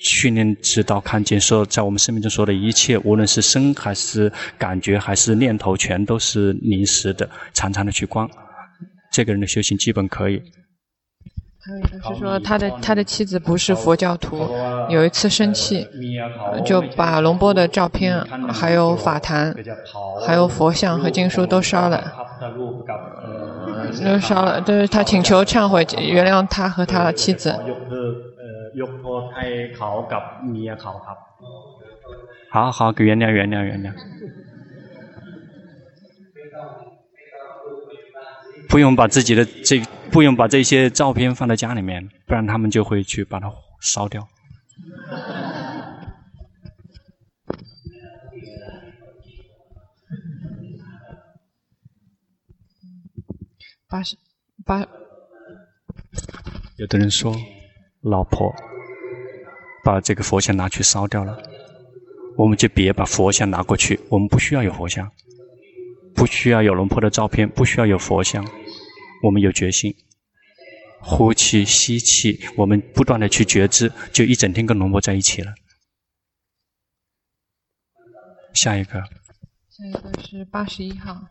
[0.00, 7.28] 训练知道看见说，在我们生命中说的一切，无论是身还是感觉还是念头，全都是临时的。
[7.52, 8.28] 常常的去观，
[9.12, 10.40] 这个人的修行基本可以。
[11.68, 14.48] 还有一个是说，他的他的妻子不是佛教徒，
[14.88, 15.86] 有一次生气，
[16.64, 19.54] 就把龙波的照片、还有法坛、
[20.26, 22.10] 还有佛像和经书都烧了，
[24.02, 24.58] 都烧了。
[24.62, 27.54] 就是，他请求忏悔，原谅他和他的妻子。
[32.50, 33.92] 好好，原谅原谅原谅。
[38.68, 43.50] 不用把自己的这，不用把这些照片放在家里面，不然他们就会去把它
[43.80, 44.28] 烧掉。
[53.88, 54.16] 八十
[54.66, 54.86] 八，
[56.76, 57.34] 有的人说，
[58.02, 58.54] 老婆
[59.82, 61.42] 把这个佛像拿去烧掉了，
[62.36, 65.10] 我们就别把佛像拿过去，我们不需要有佛像。
[66.14, 68.44] 不需要有龙婆的照片，不需要有佛像，
[69.22, 69.94] 我们有决心，
[71.00, 75.52] 呼气、吸气，我们不断的去觉知，就一整天跟龙波在一起了。
[78.54, 79.00] 下一个，
[79.70, 81.28] 下一个是八十一号，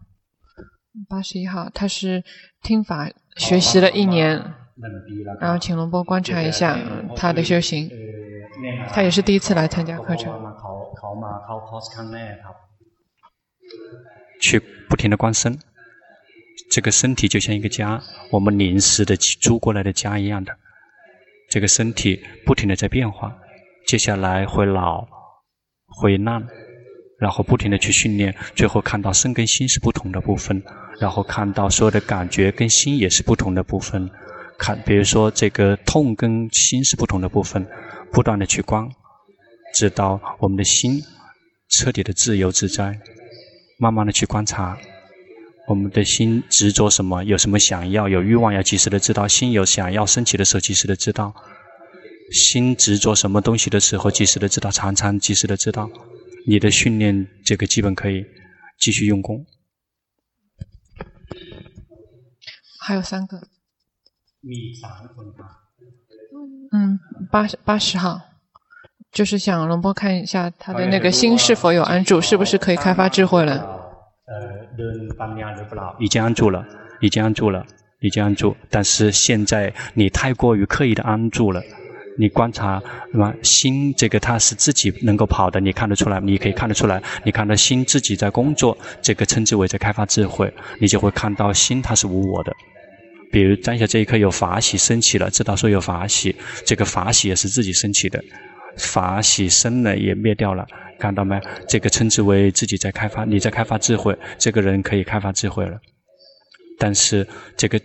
[1.09, 2.23] 八十一号，他是
[2.61, 4.37] 听法学习了一年，
[5.41, 6.77] 然后请龙波观察一下
[7.15, 7.89] 他的修行，
[8.89, 10.33] 他也是第一次来参加课程。
[14.39, 15.57] 去不停的观身，
[16.71, 18.01] 这个身体就像一个家，
[18.31, 20.55] 我们临时的租过来的家一样的。
[21.49, 23.33] 这个身体不停的在变化，
[23.87, 25.07] 接下来会老，
[25.85, 26.45] 会烂，
[27.19, 30.61] 然后不停的去训练，最后看到身跟心是不同的部分，
[30.99, 34.09] 然后看到所有的感觉跟心也是不同的部分。
[34.57, 37.65] 看，比如说这个痛跟心是不同的部分，
[38.11, 38.89] 不断的去观，
[39.73, 41.01] 直到我们的心
[41.69, 42.99] 彻底的自由自在。
[43.79, 44.75] 慢慢的去观察，
[45.67, 51.33] 我们的心执着什么，有什么想要，有欲望要及时的知道；心有想要升起的时候，及时的知道；
[52.31, 55.89] 心执着什么东西的时候，及时的知道，常常及时的知道。
[56.47, 58.23] 你的训练这个基本可以
[58.79, 59.45] 继续用功。
[62.79, 63.37] 还有三个。
[66.71, 66.97] 嗯，
[67.29, 68.21] 八十八十号。
[69.11, 73.76] 就是想龙波看一下他的那个心是否有安住，是不是可以开发智慧了？
[74.27, 74.35] 呃，
[75.99, 76.65] 已经安住了，
[76.99, 77.65] 已经安住了，
[78.01, 78.55] 已经安住。
[78.69, 81.61] 但是现在你太过于刻意的安住了，
[82.19, 82.77] 你观察
[83.11, 83.93] 什么心？
[83.95, 92.53] 这个它是自己能够跑的，你看得出来，你可以看得出来，你看到心自己在工作，这个称之为在开发智慧，你就会看到心它是无我的。
[93.31, 98.21] 比如当下这一刻有法喜升起了，知道说有法喜，这个法喜也是自己升起的。
[98.77, 100.65] 法喜生了也灭掉了，
[100.99, 101.39] 看到没？
[101.67, 105.77] 这个称之为自己在开发，你在开发智慧，这个人可以开发智慧了。
[106.79, 107.81] 但是这个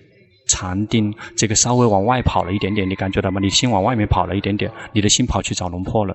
[0.48, 3.40] 禅定，这个稍微往外跑了一点点，你感觉到吗？
[3.40, 6.14] 你心往外面跑了一点点，你的心跑去找龙破了，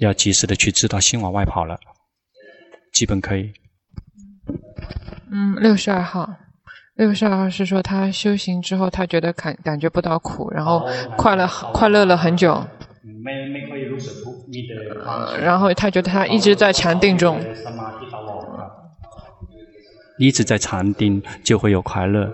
[0.00, 1.78] 要及时的去知道心往外跑了，
[2.92, 3.52] 基本可以。
[5.30, 6.28] 嗯，六十二号，
[6.94, 10.84] 六十二号是说他修行之后，他觉得感感觉不到苦，然后
[11.16, 12.66] 快乐快乐了很久。
[15.42, 17.40] 然后他觉得他一直在禅定中，
[20.18, 22.32] 一直在禅定就会有快乐。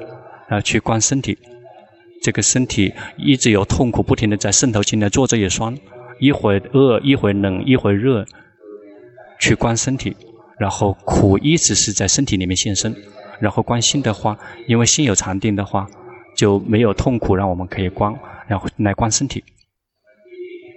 [0.48, 1.38] 啊，去观身体，
[2.22, 5.74] 这个身体一直有痛苦，不停的在渗透进来，坐着也酸，
[6.20, 8.22] 一会饿，一会冷，一会热。
[9.40, 10.14] 去观身体，
[10.58, 12.94] 然后苦一直是在身体里面现身。
[13.40, 14.38] 然后观心的话，
[14.68, 15.86] 因为心有禅定的话，
[16.36, 18.14] 就没有痛苦让我们可以观，
[18.46, 19.42] 然后来观身体。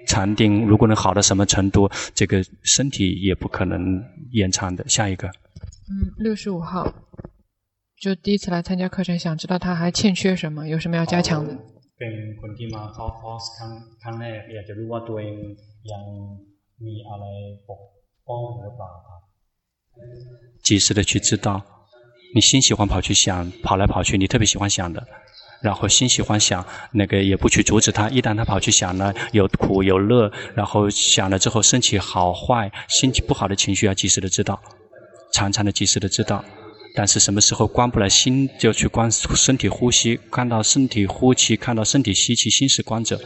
[0.08, 3.80] 禅定如果能好到什么程度，这个身体也不可能
[4.32, 4.88] 延长的。
[4.88, 6.94] 下一个，嗯，六十五号，
[8.00, 11.58] 就第一次来参加课程，想知道他还欠缺什么，有什么要加强的。
[20.64, 21.64] 及时的去知道，
[22.34, 25.08] 你心喜欢跑去想，跑来跑去，你特别喜欢想的。
[25.62, 28.10] 然后心喜欢想那个，也不去阻止他。
[28.10, 34.62] 一旦他跑去想了，有苦有乐，然后想了之后，升起好坏、心情不好的情绪，要及时的知道，
[35.34, 36.44] 常常的及时的知道。
[36.98, 43.20] 但是什么时候关不了心，就去关身体呼吸，看到身体呼气，看到身体吸气，心是观者，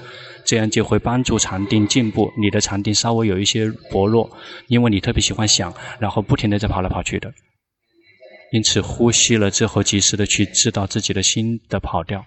[0.44, 2.32] 这样就会帮助禅定进步。
[2.42, 4.28] 你的禅定稍微有一些薄弱，
[4.68, 7.32] 因为你特别喜欢想，然后不停的在跑来跑去的。
[8.52, 12.26] 因此，呼吸了之后，及时的去知道自己的心的跑调。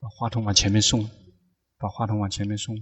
[0.00, 1.10] 把话筒往前面送，
[1.78, 2.76] 把话筒往前面送。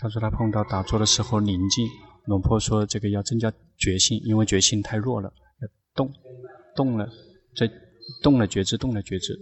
[0.00, 1.88] 他说他碰到打坐的时候宁静，
[2.26, 6.12] 龙婆说这个要增加决心，因为决心太弱了，要动，
[6.76, 7.08] 动了，
[7.56, 7.68] 再
[8.22, 9.36] 动了觉知，动了觉知。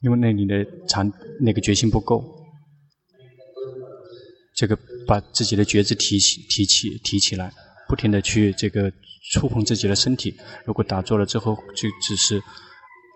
[0.00, 2.41] 因为那里的禅那个决心不够，
[4.54, 7.52] 这个把自己的觉知提起、提起、提起来，
[7.88, 8.92] 不停的去这个
[9.32, 10.36] 触碰自己的身体。
[10.66, 12.42] 如果打坐了之后，就只是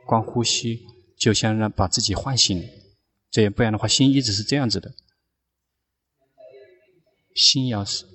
[0.07, 0.80] 光呼吸，
[1.18, 2.62] 就像让把自己唤醒，
[3.30, 4.93] 这样不然的话，心一直是这样子的。
[7.34, 8.07] 心要是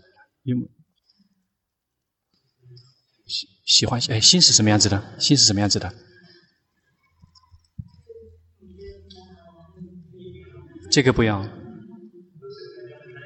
[0.43, 0.67] 因为
[3.27, 5.19] 喜喜欢，哎，心是什么样子的？
[5.19, 5.93] 心是什么样子的？
[10.91, 11.47] 这个不要，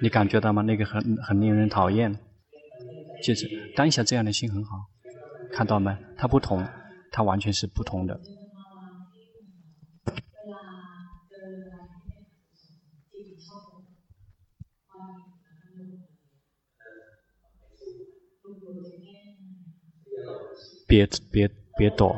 [0.05, 0.61] 你感觉到吗？
[0.61, 2.15] 那个很很令人讨厌。
[3.23, 4.77] 就是当下这样的心很好，
[5.51, 5.97] 看到没？
[6.15, 6.63] 它不同，
[7.11, 8.15] 它完全是不同的。
[20.87, 21.49] 别别
[21.79, 22.15] 别躲。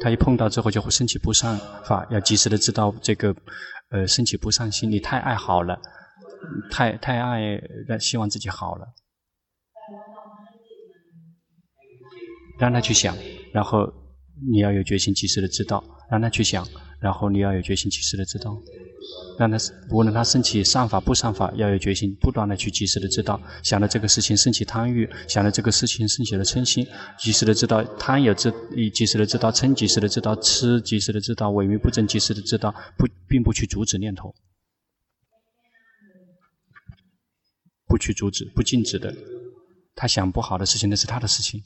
[0.00, 3.34] 他一碰到之后就会升起不善法，要及时的知道这个，
[3.90, 4.90] 呃，升起不上心。
[4.90, 5.80] 你太爱好了，
[6.70, 7.60] 太太爱
[7.98, 8.86] 希望自己好了，
[12.58, 13.16] 让他去想，
[13.52, 13.86] 然后
[14.50, 16.66] 你要有决心及时的知道，让他去想，
[17.00, 18.56] 然后你要有决心及时的知道。
[19.36, 19.58] 让他
[19.90, 23.40] 无论他升起善法不善法，要有决心，不断的去及时的知道。
[23.62, 26.86] 想到这个事情升起贪欲，想到这个事情升起了嗔心，
[27.18, 34.34] 及时的知道贪有知，以及时的知道嗔，及时的知道痴，及时的知道萎靡不振，及时的知道不，并不去阻止念头，
[37.86, 39.14] 不去阻止，不禁止的。
[39.96, 41.60] 他想不好的事情，那是他的事情。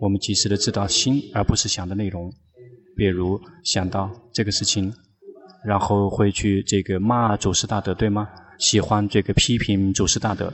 [0.00, 2.32] 我们及时的知道心，而不是想的内容。
[2.96, 4.92] 比如想到这个事情。
[5.66, 8.28] 然后会去这个骂祖师大德，对吗？
[8.56, 10.52] 喜欢这个批评祖师大德。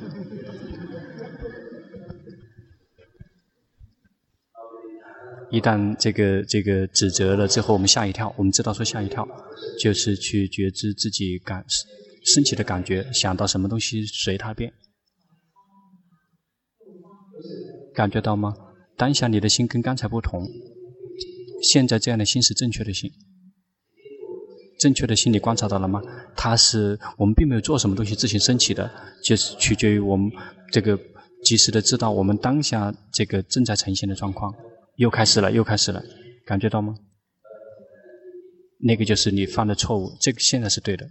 [5.51, 8.35] 一旦这个这个指责了之后，我们吓一跳。
[8.39, 9.29] 我们知道说吓一跳，
[9.79, 11.63] 就是去觉知自己感
[12.25, 14.73] 升起的感觉，想到什么东西随他便。
[17.95, 18.55] 感觉到吗？
[18.97, 20.49] 当下你的心跟刚才不同，
[21.63, 23.11] 现在这样的心是正确的心。
[24.83, 26.03] 正确的心理观察到了吗？
[26.35, 28.91] 它是我们并没有做什么东西自行升起的，
[29.23, 30.29] 就是取决于我们
[30.73, 30.99] 这个
[31.45, 34.53] 及时的知道我们当下这个正在呈现的状况。
[34.97, 36.03] 又开始了，又开始了，
[36.45, 36.95] 感觉到吗？
[38.81, 41.07] 那个就是你犯的错误，这个现在是对的。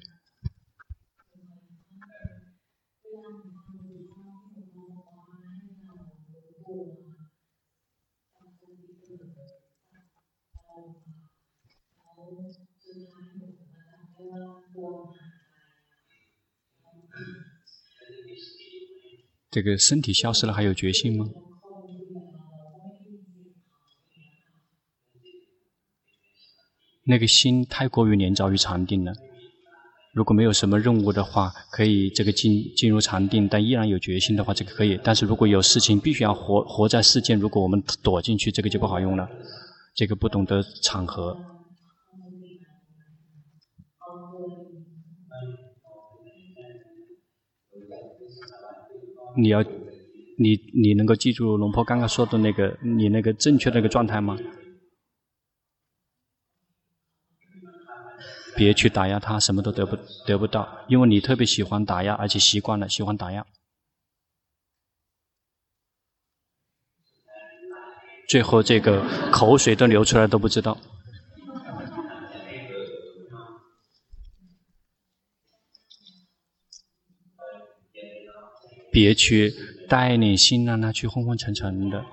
[19.52, 21.26] 这个身体消失了，还有决心吗？
[27.04, 29.12] 那个心太过于黏着于禅定了。
[30.14, 34.98] 如果没有什么任务的话，可以这个进进入禅定，但依然有决心的话，这个可以。
[35.04, 39.28] 但是如果有事情，必须要活活在世间，如果我们躲进去，这个就不好用了。
[39.96, 41.38] 这个不懂得场合。
[49.36, 49.64] 你要，
[50.38, 54.38] 你你能够记住龙婆刚刚说的那个你那个正确的那个状态吗？
[58.54, 63.46] 别去打压他，什么都得不得不到，因为你特别喜欢打压，而且习惯了喜欢打压，
[68.28, 70.78] 最后这个口水都流出来都不知道。
[78.92, 79.54] 别去
[79.88, 82.04] 带领心让它去昏昏沉沉的，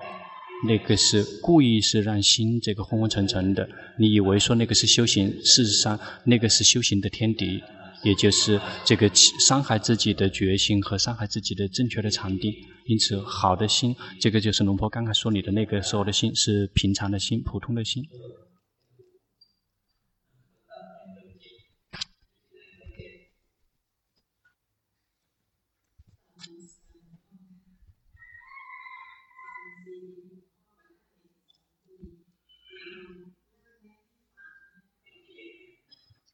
[0.65, 3.67] 那个是故意是让心这个昏昏沉沉的。
[3.97, 7.61] 你以为说那个是修行，事实上那个是修行的天敌，
[8.03, 9.09] 也就是这个
[9.47, 12.53] 伤害自己的决心和伤害自己的正确的禅定。
[12.85, 18.03] 因此，好的心，这个就是龙婆刚刚说你的那个时候的心，是平常的心，普通的心。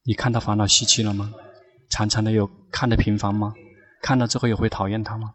[0.08, 1.34] 你看到烦恼习气了吗？
[1.89, 3.53] 常常的有看得频繁吗？
[4.01, 5.34] 看到之后也会讨厌他吗？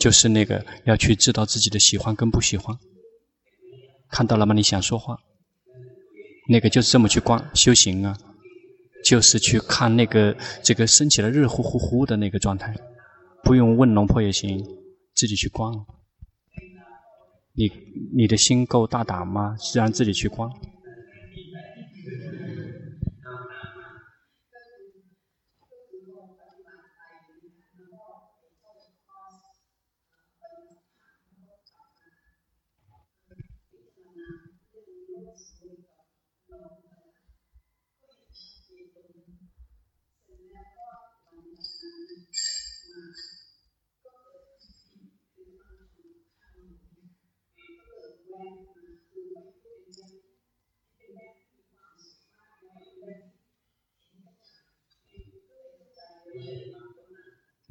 [0.00, 2.76] 就是那个要去知道自己的喜欢跟不喜欢，
[4.10, 4.54] 看到了吗？
[4.54, 5.16] 你想说话，
[6.48, 8.18] 那个就是这么去观修行啊，
[9.04, 12.74] 就是去看那个这个升起来热乎乎乎的那个状态，
[13.44, 14.58] 不用问龙婆也行，
[15.14, 15.72] 自己去观。
[17.56, 17.70] 你
[18.16, 19.54] 你的心够大胆吗？
[19.58, 20.48] 是让自己去观。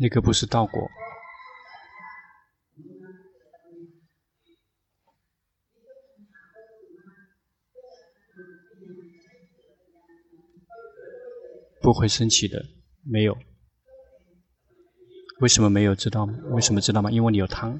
[0.03, 0.91] 那个不是道果，
[11.81, 12.65] 不会升起的，
[13.05, 13.37] 没有。
[15.39, 15.95] 为什么没有？
[15.95, 16.37] 知道吗？
[16.51, 17.09] 为什么知道吗？
[17.09, 17.79] 因为你有汤，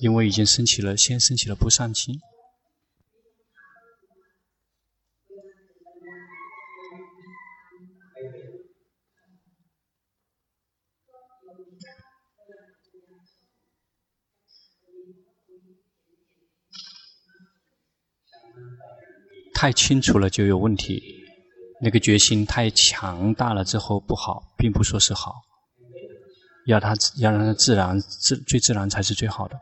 [0.00, 2.14] 因为已经升起了，先升起了不善心。
[19.66, 21.02] 太清楚了就有问题，
[21.82, 25.34] 那个决心太强大了之后不好，并不说是好，
[26.66, 29.58] 要它要让它自然自最自然才是最好的。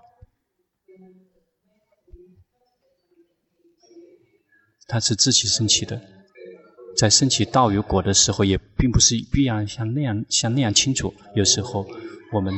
[4.87, 5.99] 它是自己升起的，
[6.99, 11.15] 在升起道与果的时候，也并不是必然像那样像那样清楚。
[11.35, 11.87] 有时候
[12.31, 12.53] 我们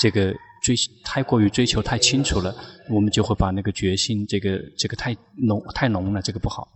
[0.00, 0.74] 这个追
[1.04, 2.56] 太过于追求太清楚了，
[2.88, 6.66] 我们就会把那个决心这个这个太浓太浓了，这个不好。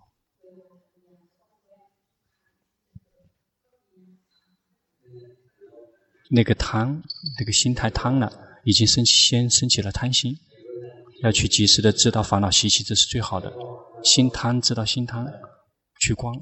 [6.31, 7.03] 那个贪，
[7.39, 8.33] 那个心太贪了，
[8.65, 10.37] 已经升，先升起了贪心，
[11.23, 13.53] 要去及时的知道烦恼习气，这是最好的。
[14.05, 15.27] 心贪知道心贪，
[16.01, 16.35] 去光。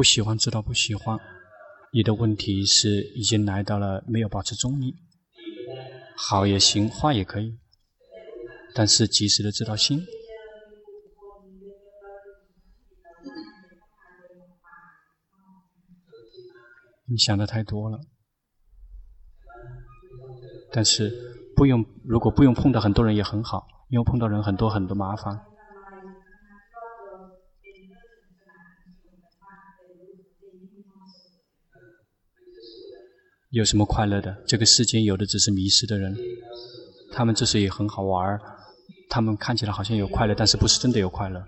[0.00, 1.18] 不喜欢知道不喜欢，
[1.92, 4.94] 你的问题是已经来到了没有保持中立，
[6.16, 7.58] 好也行，坏也可以，
[8.74, 10.02] 但是及时的知道心。
[17.04, 18.00] 你想的太多了，
[20.72, 21.12] 但是
[21.54, 25.49] 不用，如果不用碰到很多人也很好，因为碰到人很多很多麻烦。
[33.50, 34.44] 有什么快乐的？
[34.46, 36.16] 这个世间有的只是迷失的人，
[37.12, 38.38] 他们之所以很好玩，
[39.08, 41.44] 他们看起来好像有快乐，但是不是真的有快乐。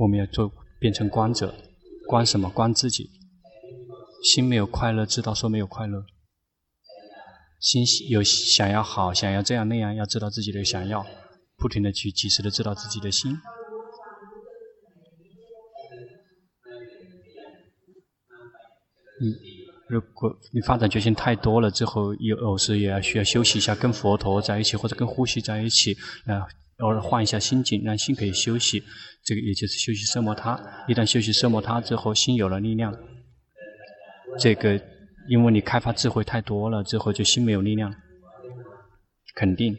[0.00, 0.50] 我们要做
[0.80, 1.54] 变成观者，
[2.08, 2.50] 观什么？
[2.50, 3.10] 观自己。
[4.24, 6.04] 心没有快乐，知道说没有快乐。
[7.60, 11.04] 心有想要好，想要这样那样，要知道自己的想要，
[11.56, 13.32] 不停的去及时的知道自己的心。
[19.20, 19.34] 嗯，
[19.88, 25.96] 如果你发展决心太多了之后，有有时也要需要休息一下，跟佛陀在一起，或者跟呼吸在一起，
[26.26, 26.46] 啊，
[26.78, 28.80] 偶尔换一下心境，让心可以休息。
[29.24, 30.56] 这个也就是休息奢摩他。
[30.86, 32.96] 一旦休息奢摩他之后，心有了力量。
[34.38, 34.80] 这个，
[35.28, 37.94] 因为你开发智慧太多了之后，就心没有力量。
[39.34, 39.76] 肯定，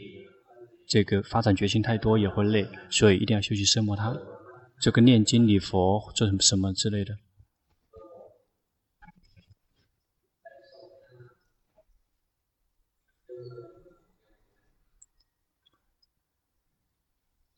[0.88, 4.16] 这个发展决心太多也会累，所以一定要休息奢摩他。
[4.80, 7.14] 这个念经礼佛做什么什么之类的。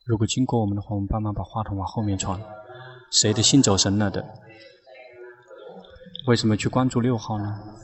[0.05, 2.41] 如果经过我们的话，我们帮忙把话筒往后面传。
[3.11, 4.25] 谁的心走神了的？
[6.27, 7.77] 为什么去关注六号呢？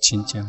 [0.00, 0.46] 请讲。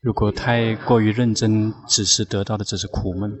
[0.00, 3.38] 如果太过于认真，只是得到的只是苦闷。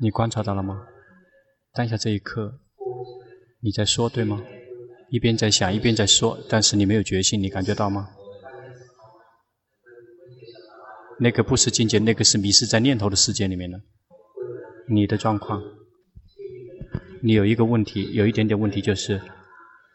[0.00, 0.88] 你观察到了吗？
[1.72, 2.58] 当下这一刻，
[3.60, 4.42] 你在说对吗？
[5.10, 8.10] 一边在想，一边在说，但是你没有决心，你感觉到吗？
[11.22, 13.78] 那个不是境界，那个是迷失在念头的世界里面了。
[14.88, 15.62] 你的状况，
[17.22, 19.20] 你有一个问题，有一点点问题，就是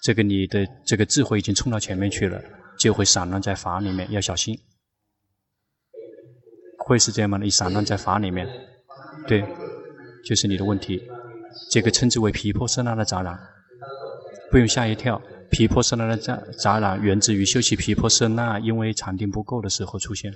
[0.03, 2.41] 这个你的这个智慧已经冲到前面去了，
[2.79, 4.57] 就会散乱在法里面，要小心。
[6.85, 7.37] 会是这样吗？
[7.37, 8.47] 你散乱在法里面，
[9.27, 9.43] 对，
[10.23, 11.03] 就是你的问题。
[11.71, 13.37] 这个称之为皮婆色那的杂染，
[14.49, 15.21] 不用吓一跳。
[15.51, 20.33] 皮婆色那的杂杂染源自于修习皮婆色那，因为禅定不够的时候出现。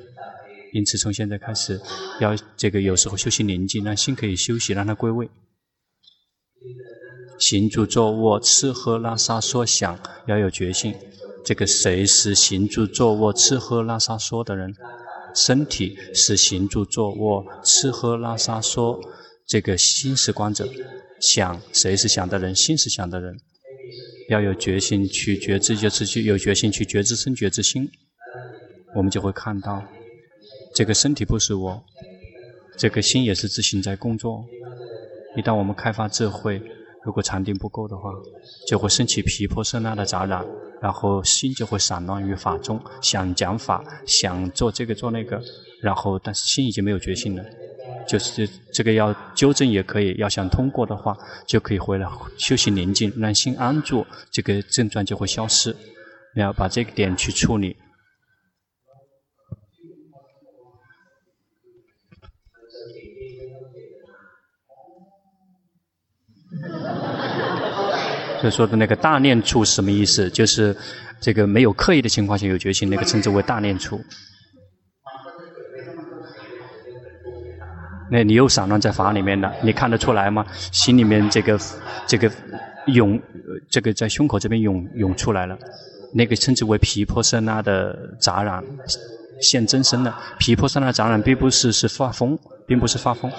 [0.74, 1.80] 因此，从现在开始，
[2.19, 5.30] 要这个有时候休息宁静，让心可以休息，让它归位。
[7.39, 10.95] 行住坐卧、吃喝拉撒说想，要有决心。
[11.43, 14.74] 这个谁是行住坐卧、吃喝拉撒说的人？
[15.36, 18.99] 身体是行住坐卧、吃喝拉撒说。
[19.47, 20.69] 这个心是观者，
[21.19, 22.55] 想谁是想的人？
[22.55, 23.36] 心是想的人。
[24.30, 27.89] 要有决心去觉知，就是去有决心去觉知身、觉知心，
[28.95, 29.84] 我们就会看到。
[30.74, 31.84] 这个身体不是我，
[32.78, 34.45] 这个心也是自行在工作。
[35.36, 36.61] 一旦我们开发智慧，
[37.03, 38.11] 如果禅定不够的话，
[38.67, 40.45] 就会升起皮婆舍那的杂染，
[40.82, 45.41] 然后心就会散乱于法中，想讲法，想做这个做那个，
[45.82, 47.43] 然后但是心已经没有决心了。
[48.07, 51.15] 就是这个要纠正也可以，要想通过的话，
[51.45, 52.07] 就可以回来
[52.38, 55.76] 休息宁静，让心安住，这个症状就会消失。
[56.36, 57.76] 你要把这个点去处理。
[68.41, 70.29] 所说的那个大念处是什么意思？
[70.29, 70.75] 就是
[71.19, 74.01] 这个没有刻意的情况下有决心，那个称之为大念处。
[78.11, 80.45] 那你又散乱在法里面了，你看得出来吗？
[80.71, 81.57] 心里面这个
[82.05, 82.29] 这个
[82.87, 83.17] 涌，
[83.69, 85.57] 这个在胸口这边涌涌出来了，
[86.13, 88.61] 那个称之为皮婆舍那的杂染
[89.41, 90.19] 现真身了。
[90.37, 92.37] 皮婆舍那杂染并不是是发疯，
[92.67, 93.31] 并不是发疯。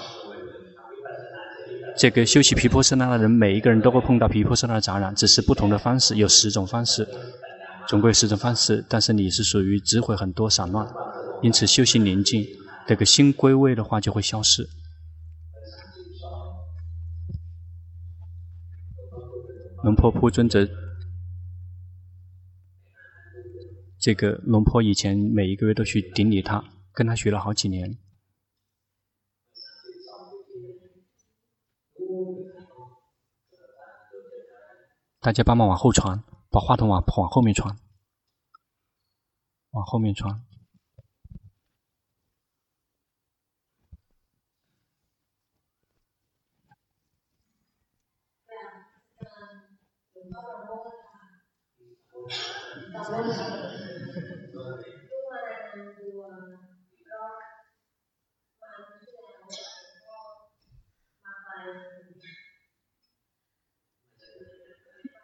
[1.95, 7.07] 这个修习皮婆舍那的人，每一个人都会碰到皮婆舍那的杂染，只是不同的方式，有十种方式，
[7.87, 8.83] 总归十种方式。
[8.89, 10.91] 但是你是属于智慧很多散乱，
[11.41, 12.45] 因此修行宁静，
[12.87, 14.67] 这个心归位的话就会消失。
[19.83, 20.67] 龙婆普尊者，
[23.99, 27.97] 这个龙婆以前每一个月都去顶礼他，跟他学了好几年。
[35.23, 37.77] 大家帮忙往后传，把话筒往往后面传，
[39.71, 40.43] 往后面传。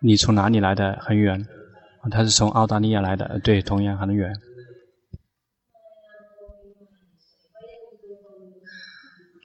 [0.02, 0.97] 你从哪里来的？
[1.02, 1.45] 很远。
[2.10, 4.34] 他是从澳大利亚来的，对，同样很远。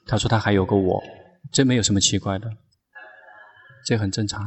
[0.07, 1.03] 他说他还有个我，
[1.51, 2.49] 这没有什么奇怪的，
[3.85, 4.41] 这很正常。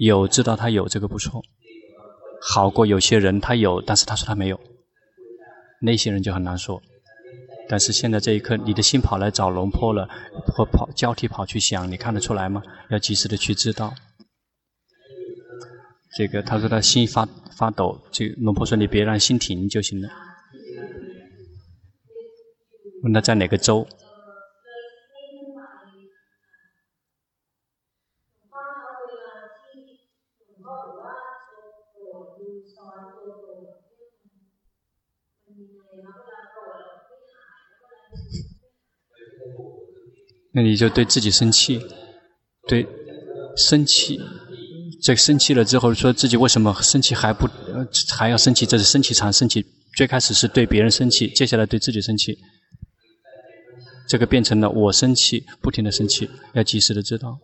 [0.00, 1.42] 有知道他有这个不错，
[2.40, 4.58] 好过有些人他有，但是他说他没有，
[5.80, 6.80] 那些人就很难说。
[7.68, 10.08] 但是现在这一刻，你的心跑来找龙婆了，
[10.46, 12.62] 或跑交替跑去想，你看得出来吗？
[12.88, 13.92] 要及时的去知道。
[16.16, 20.08] 这个，他说他心发发抖，这个龙婆说你别让心停就行了。
[23.02, 23.86] 问他在哪个州？
[40.52, 41.78] 那你就对自己生气，
[42.66, 42.88] 对
[43.58, 44.18] 生气。
[45.02, 47.48] 这生气了之后，说自己为什么生气还不
[48.16, 48.66] 还要生气？
[48.66, 49.64] 这是生气常，生气
[49.96, 52.36] 最开始是对别人生气，接下来对自己生气，
[54.08, 57.38] 这个变成了我生气，不停的生气，要及时的知道。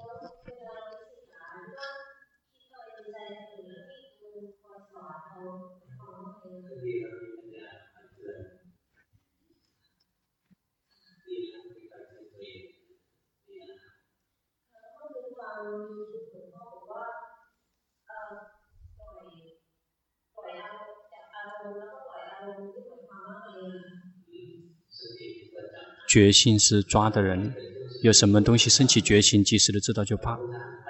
[26.08, 27.54] 觉性是抓的人，
[28.02, 30.38] 有什么东西升起觉性，及时的知道就怕。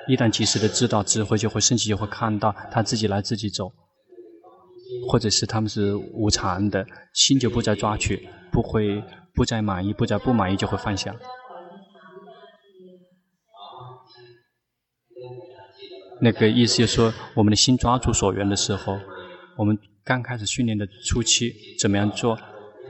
[0.08, 3.72] 一旦及时的知道，智慧就会升起，就会看到他自己来自己走，
[5.08, 9.00] 或者是他们是无常的，心就不再抓取，不会
[9.32, 11.14] 不再满意，不再不满意就会放下。
[16.20, 18.98] 那个意思就是说，我们的心抓住所缘的时候，
[19.56, 22.38] 我们刚开始训练的初期怎么样做？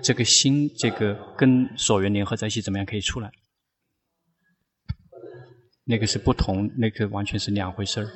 [0.03, 3.31] 这个心，这个跟所缘联合在一起，怎么样可以出来？
[5.85, 8.09] 那个是不同，那个完全是两回事儿。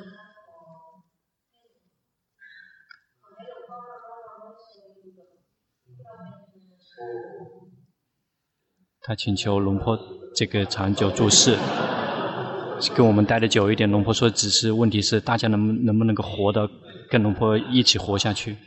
[9.01, 9.97] 他请求龙坡
[10.35, 11.55] 这个长久住世，
[12.93, 13.89] 跟我们待的久一点。
[13.89, 16.69] 龙婆说，只是问题是大家能能不能够活得
[17.09, 18.57] 跟龙婆一起活下去？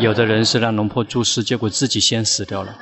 [0.00, 2.76] 有的人是让龙婆住世，结果自己先死掉了。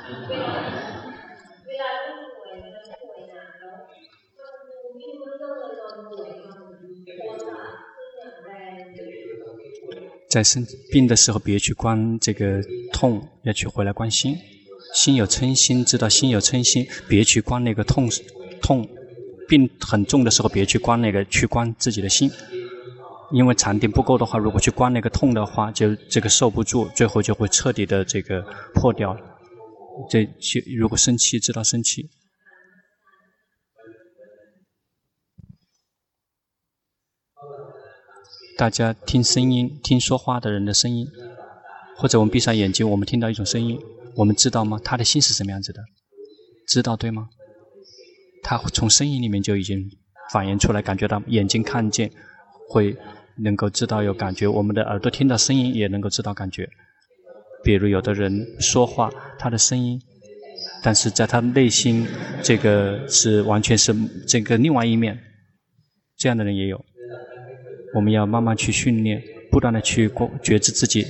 [10.29, 12.59] 在生病的时候，别去关这个
[12.91, 14.35] 痛，要去回来关心。
[14.95, 18.09] 心有嗔心，知道心有嗔心，别去关那个痛
[18.61, 18.87] 痛。
[19.47, 22.31] 病很重的时候，别去关那个，去关自己的心。
[23.31, 28.41] 因为禅定不够的话，如果去观那个痛的话，就这个受不住，最后就会彻底的这个
[28.73, 29.17] 破掉。
[30.09, 32.09] 这去如果生气，知道生气。
[38.55, 41.07] 大家听声音，听说话的人的声音，
[41.97, 43.79] 或者我们闭上眼睛，我们听到一种声音，
[44.15, 44.79] 我们知道吗？
[44.83, 45.81] 他的心是什么样子的？
[46.67, 47.27] 知道对吗？
[48.43, 49.79] 他从声音里面就已经
[50.31, 52.11] 反映出来，感觉到眼睛看见
[52.73, 52.95] 会。
[53.35, 56.69] 能够知道有感觉，我们的耳朵听到声音也能够知道感觉。
[57.63, 59.09] 比如有的人说话，
[59.39, 59.99] 他的声音，
[60.83, 62.05] 但是在他内心，
[62.43, 63.91] 这个是完全是
[64.27, 65.17] 这个另外一面。
[66.15, 66.79] 这样的人也有。
[67.95, 69.19] 我们要慢慢去训练，
[69.49, 71.03] 不断的去过觉知自己。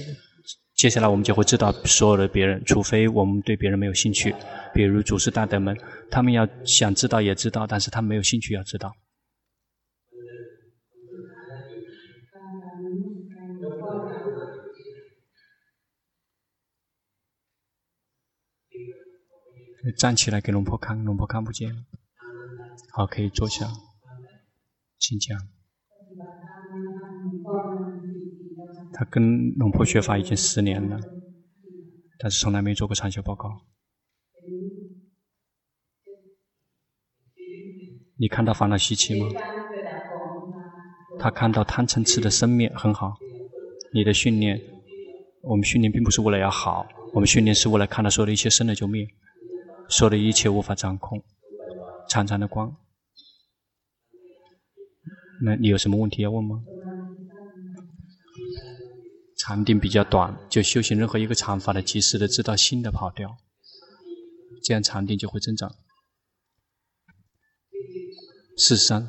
[0.78, 4.34] 接下来我们就会知道所有的别人，除非我们对别人没有兴趣。
[4.74, 5.78] 比如祖师大德们，
[6.09, 8.93] 他们要想知道也知道，但是他没有兴趣要知道。
[19.91, 21.86] 站起来给龙婆看，龙婆看不见。
[22.91, 23.67] 好，可以坐下，
[24.97, 25.38] 请讲。
[28.93, 30.99] 他跟龙婆学法已经十年了，
[32.19, 33.49] 但是从来没做过禅修报告。
[38.17, 39.27] 你看到烦恼习气吗？
[41.19, 43.13] 他看到贪嗔痴的生灭很好。
[43.93, 44.59] 你的训练，
[45.41, 49.05] 我们训练并不是为了要好，我们训练是为了看到所有的一切生了就灭。
[49.89, 51.23] 说的一切无法掌控，
[52.09, 52.75] 长长的光。
[55.43, 56.63] 那你有什么问题要问吗？
[59.38, 63.38] 禅定比较短，就修行任何一个禅法的，及时的知道新的跑掉，
[64.63, 65.69] 这样禅定就会增长。
[68.57, 69.07] 事实上，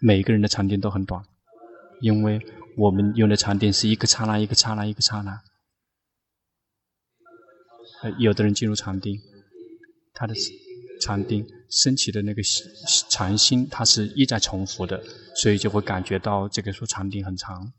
[0.00, 1.22] 每个人的禅定都很短，
[2.00, 2.40] 因为
[2.78, 5.42] 我们用的禅定是一个刹那，一个刹那，一个刹那。
[8.18, 9.20] 有的人进入禅定。
[10.14, 10.34] 他的
[11.02, 12.40] 禅定升起的那个
[13.10, 15.04] 禅心，它是一再重复的，
[15.36, 17.72] 所以就会感觉到这个说禅定很长。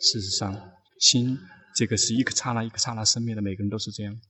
[0.00, 1.36] 事实上，心
[1.74, 4.20] 这个是一个刹那一个刹那生灭的，每个人都是这样。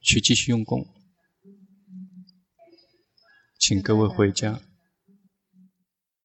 [0.00, 0.86] 去继续用功，
[3.58, 4.60] 请各位回家。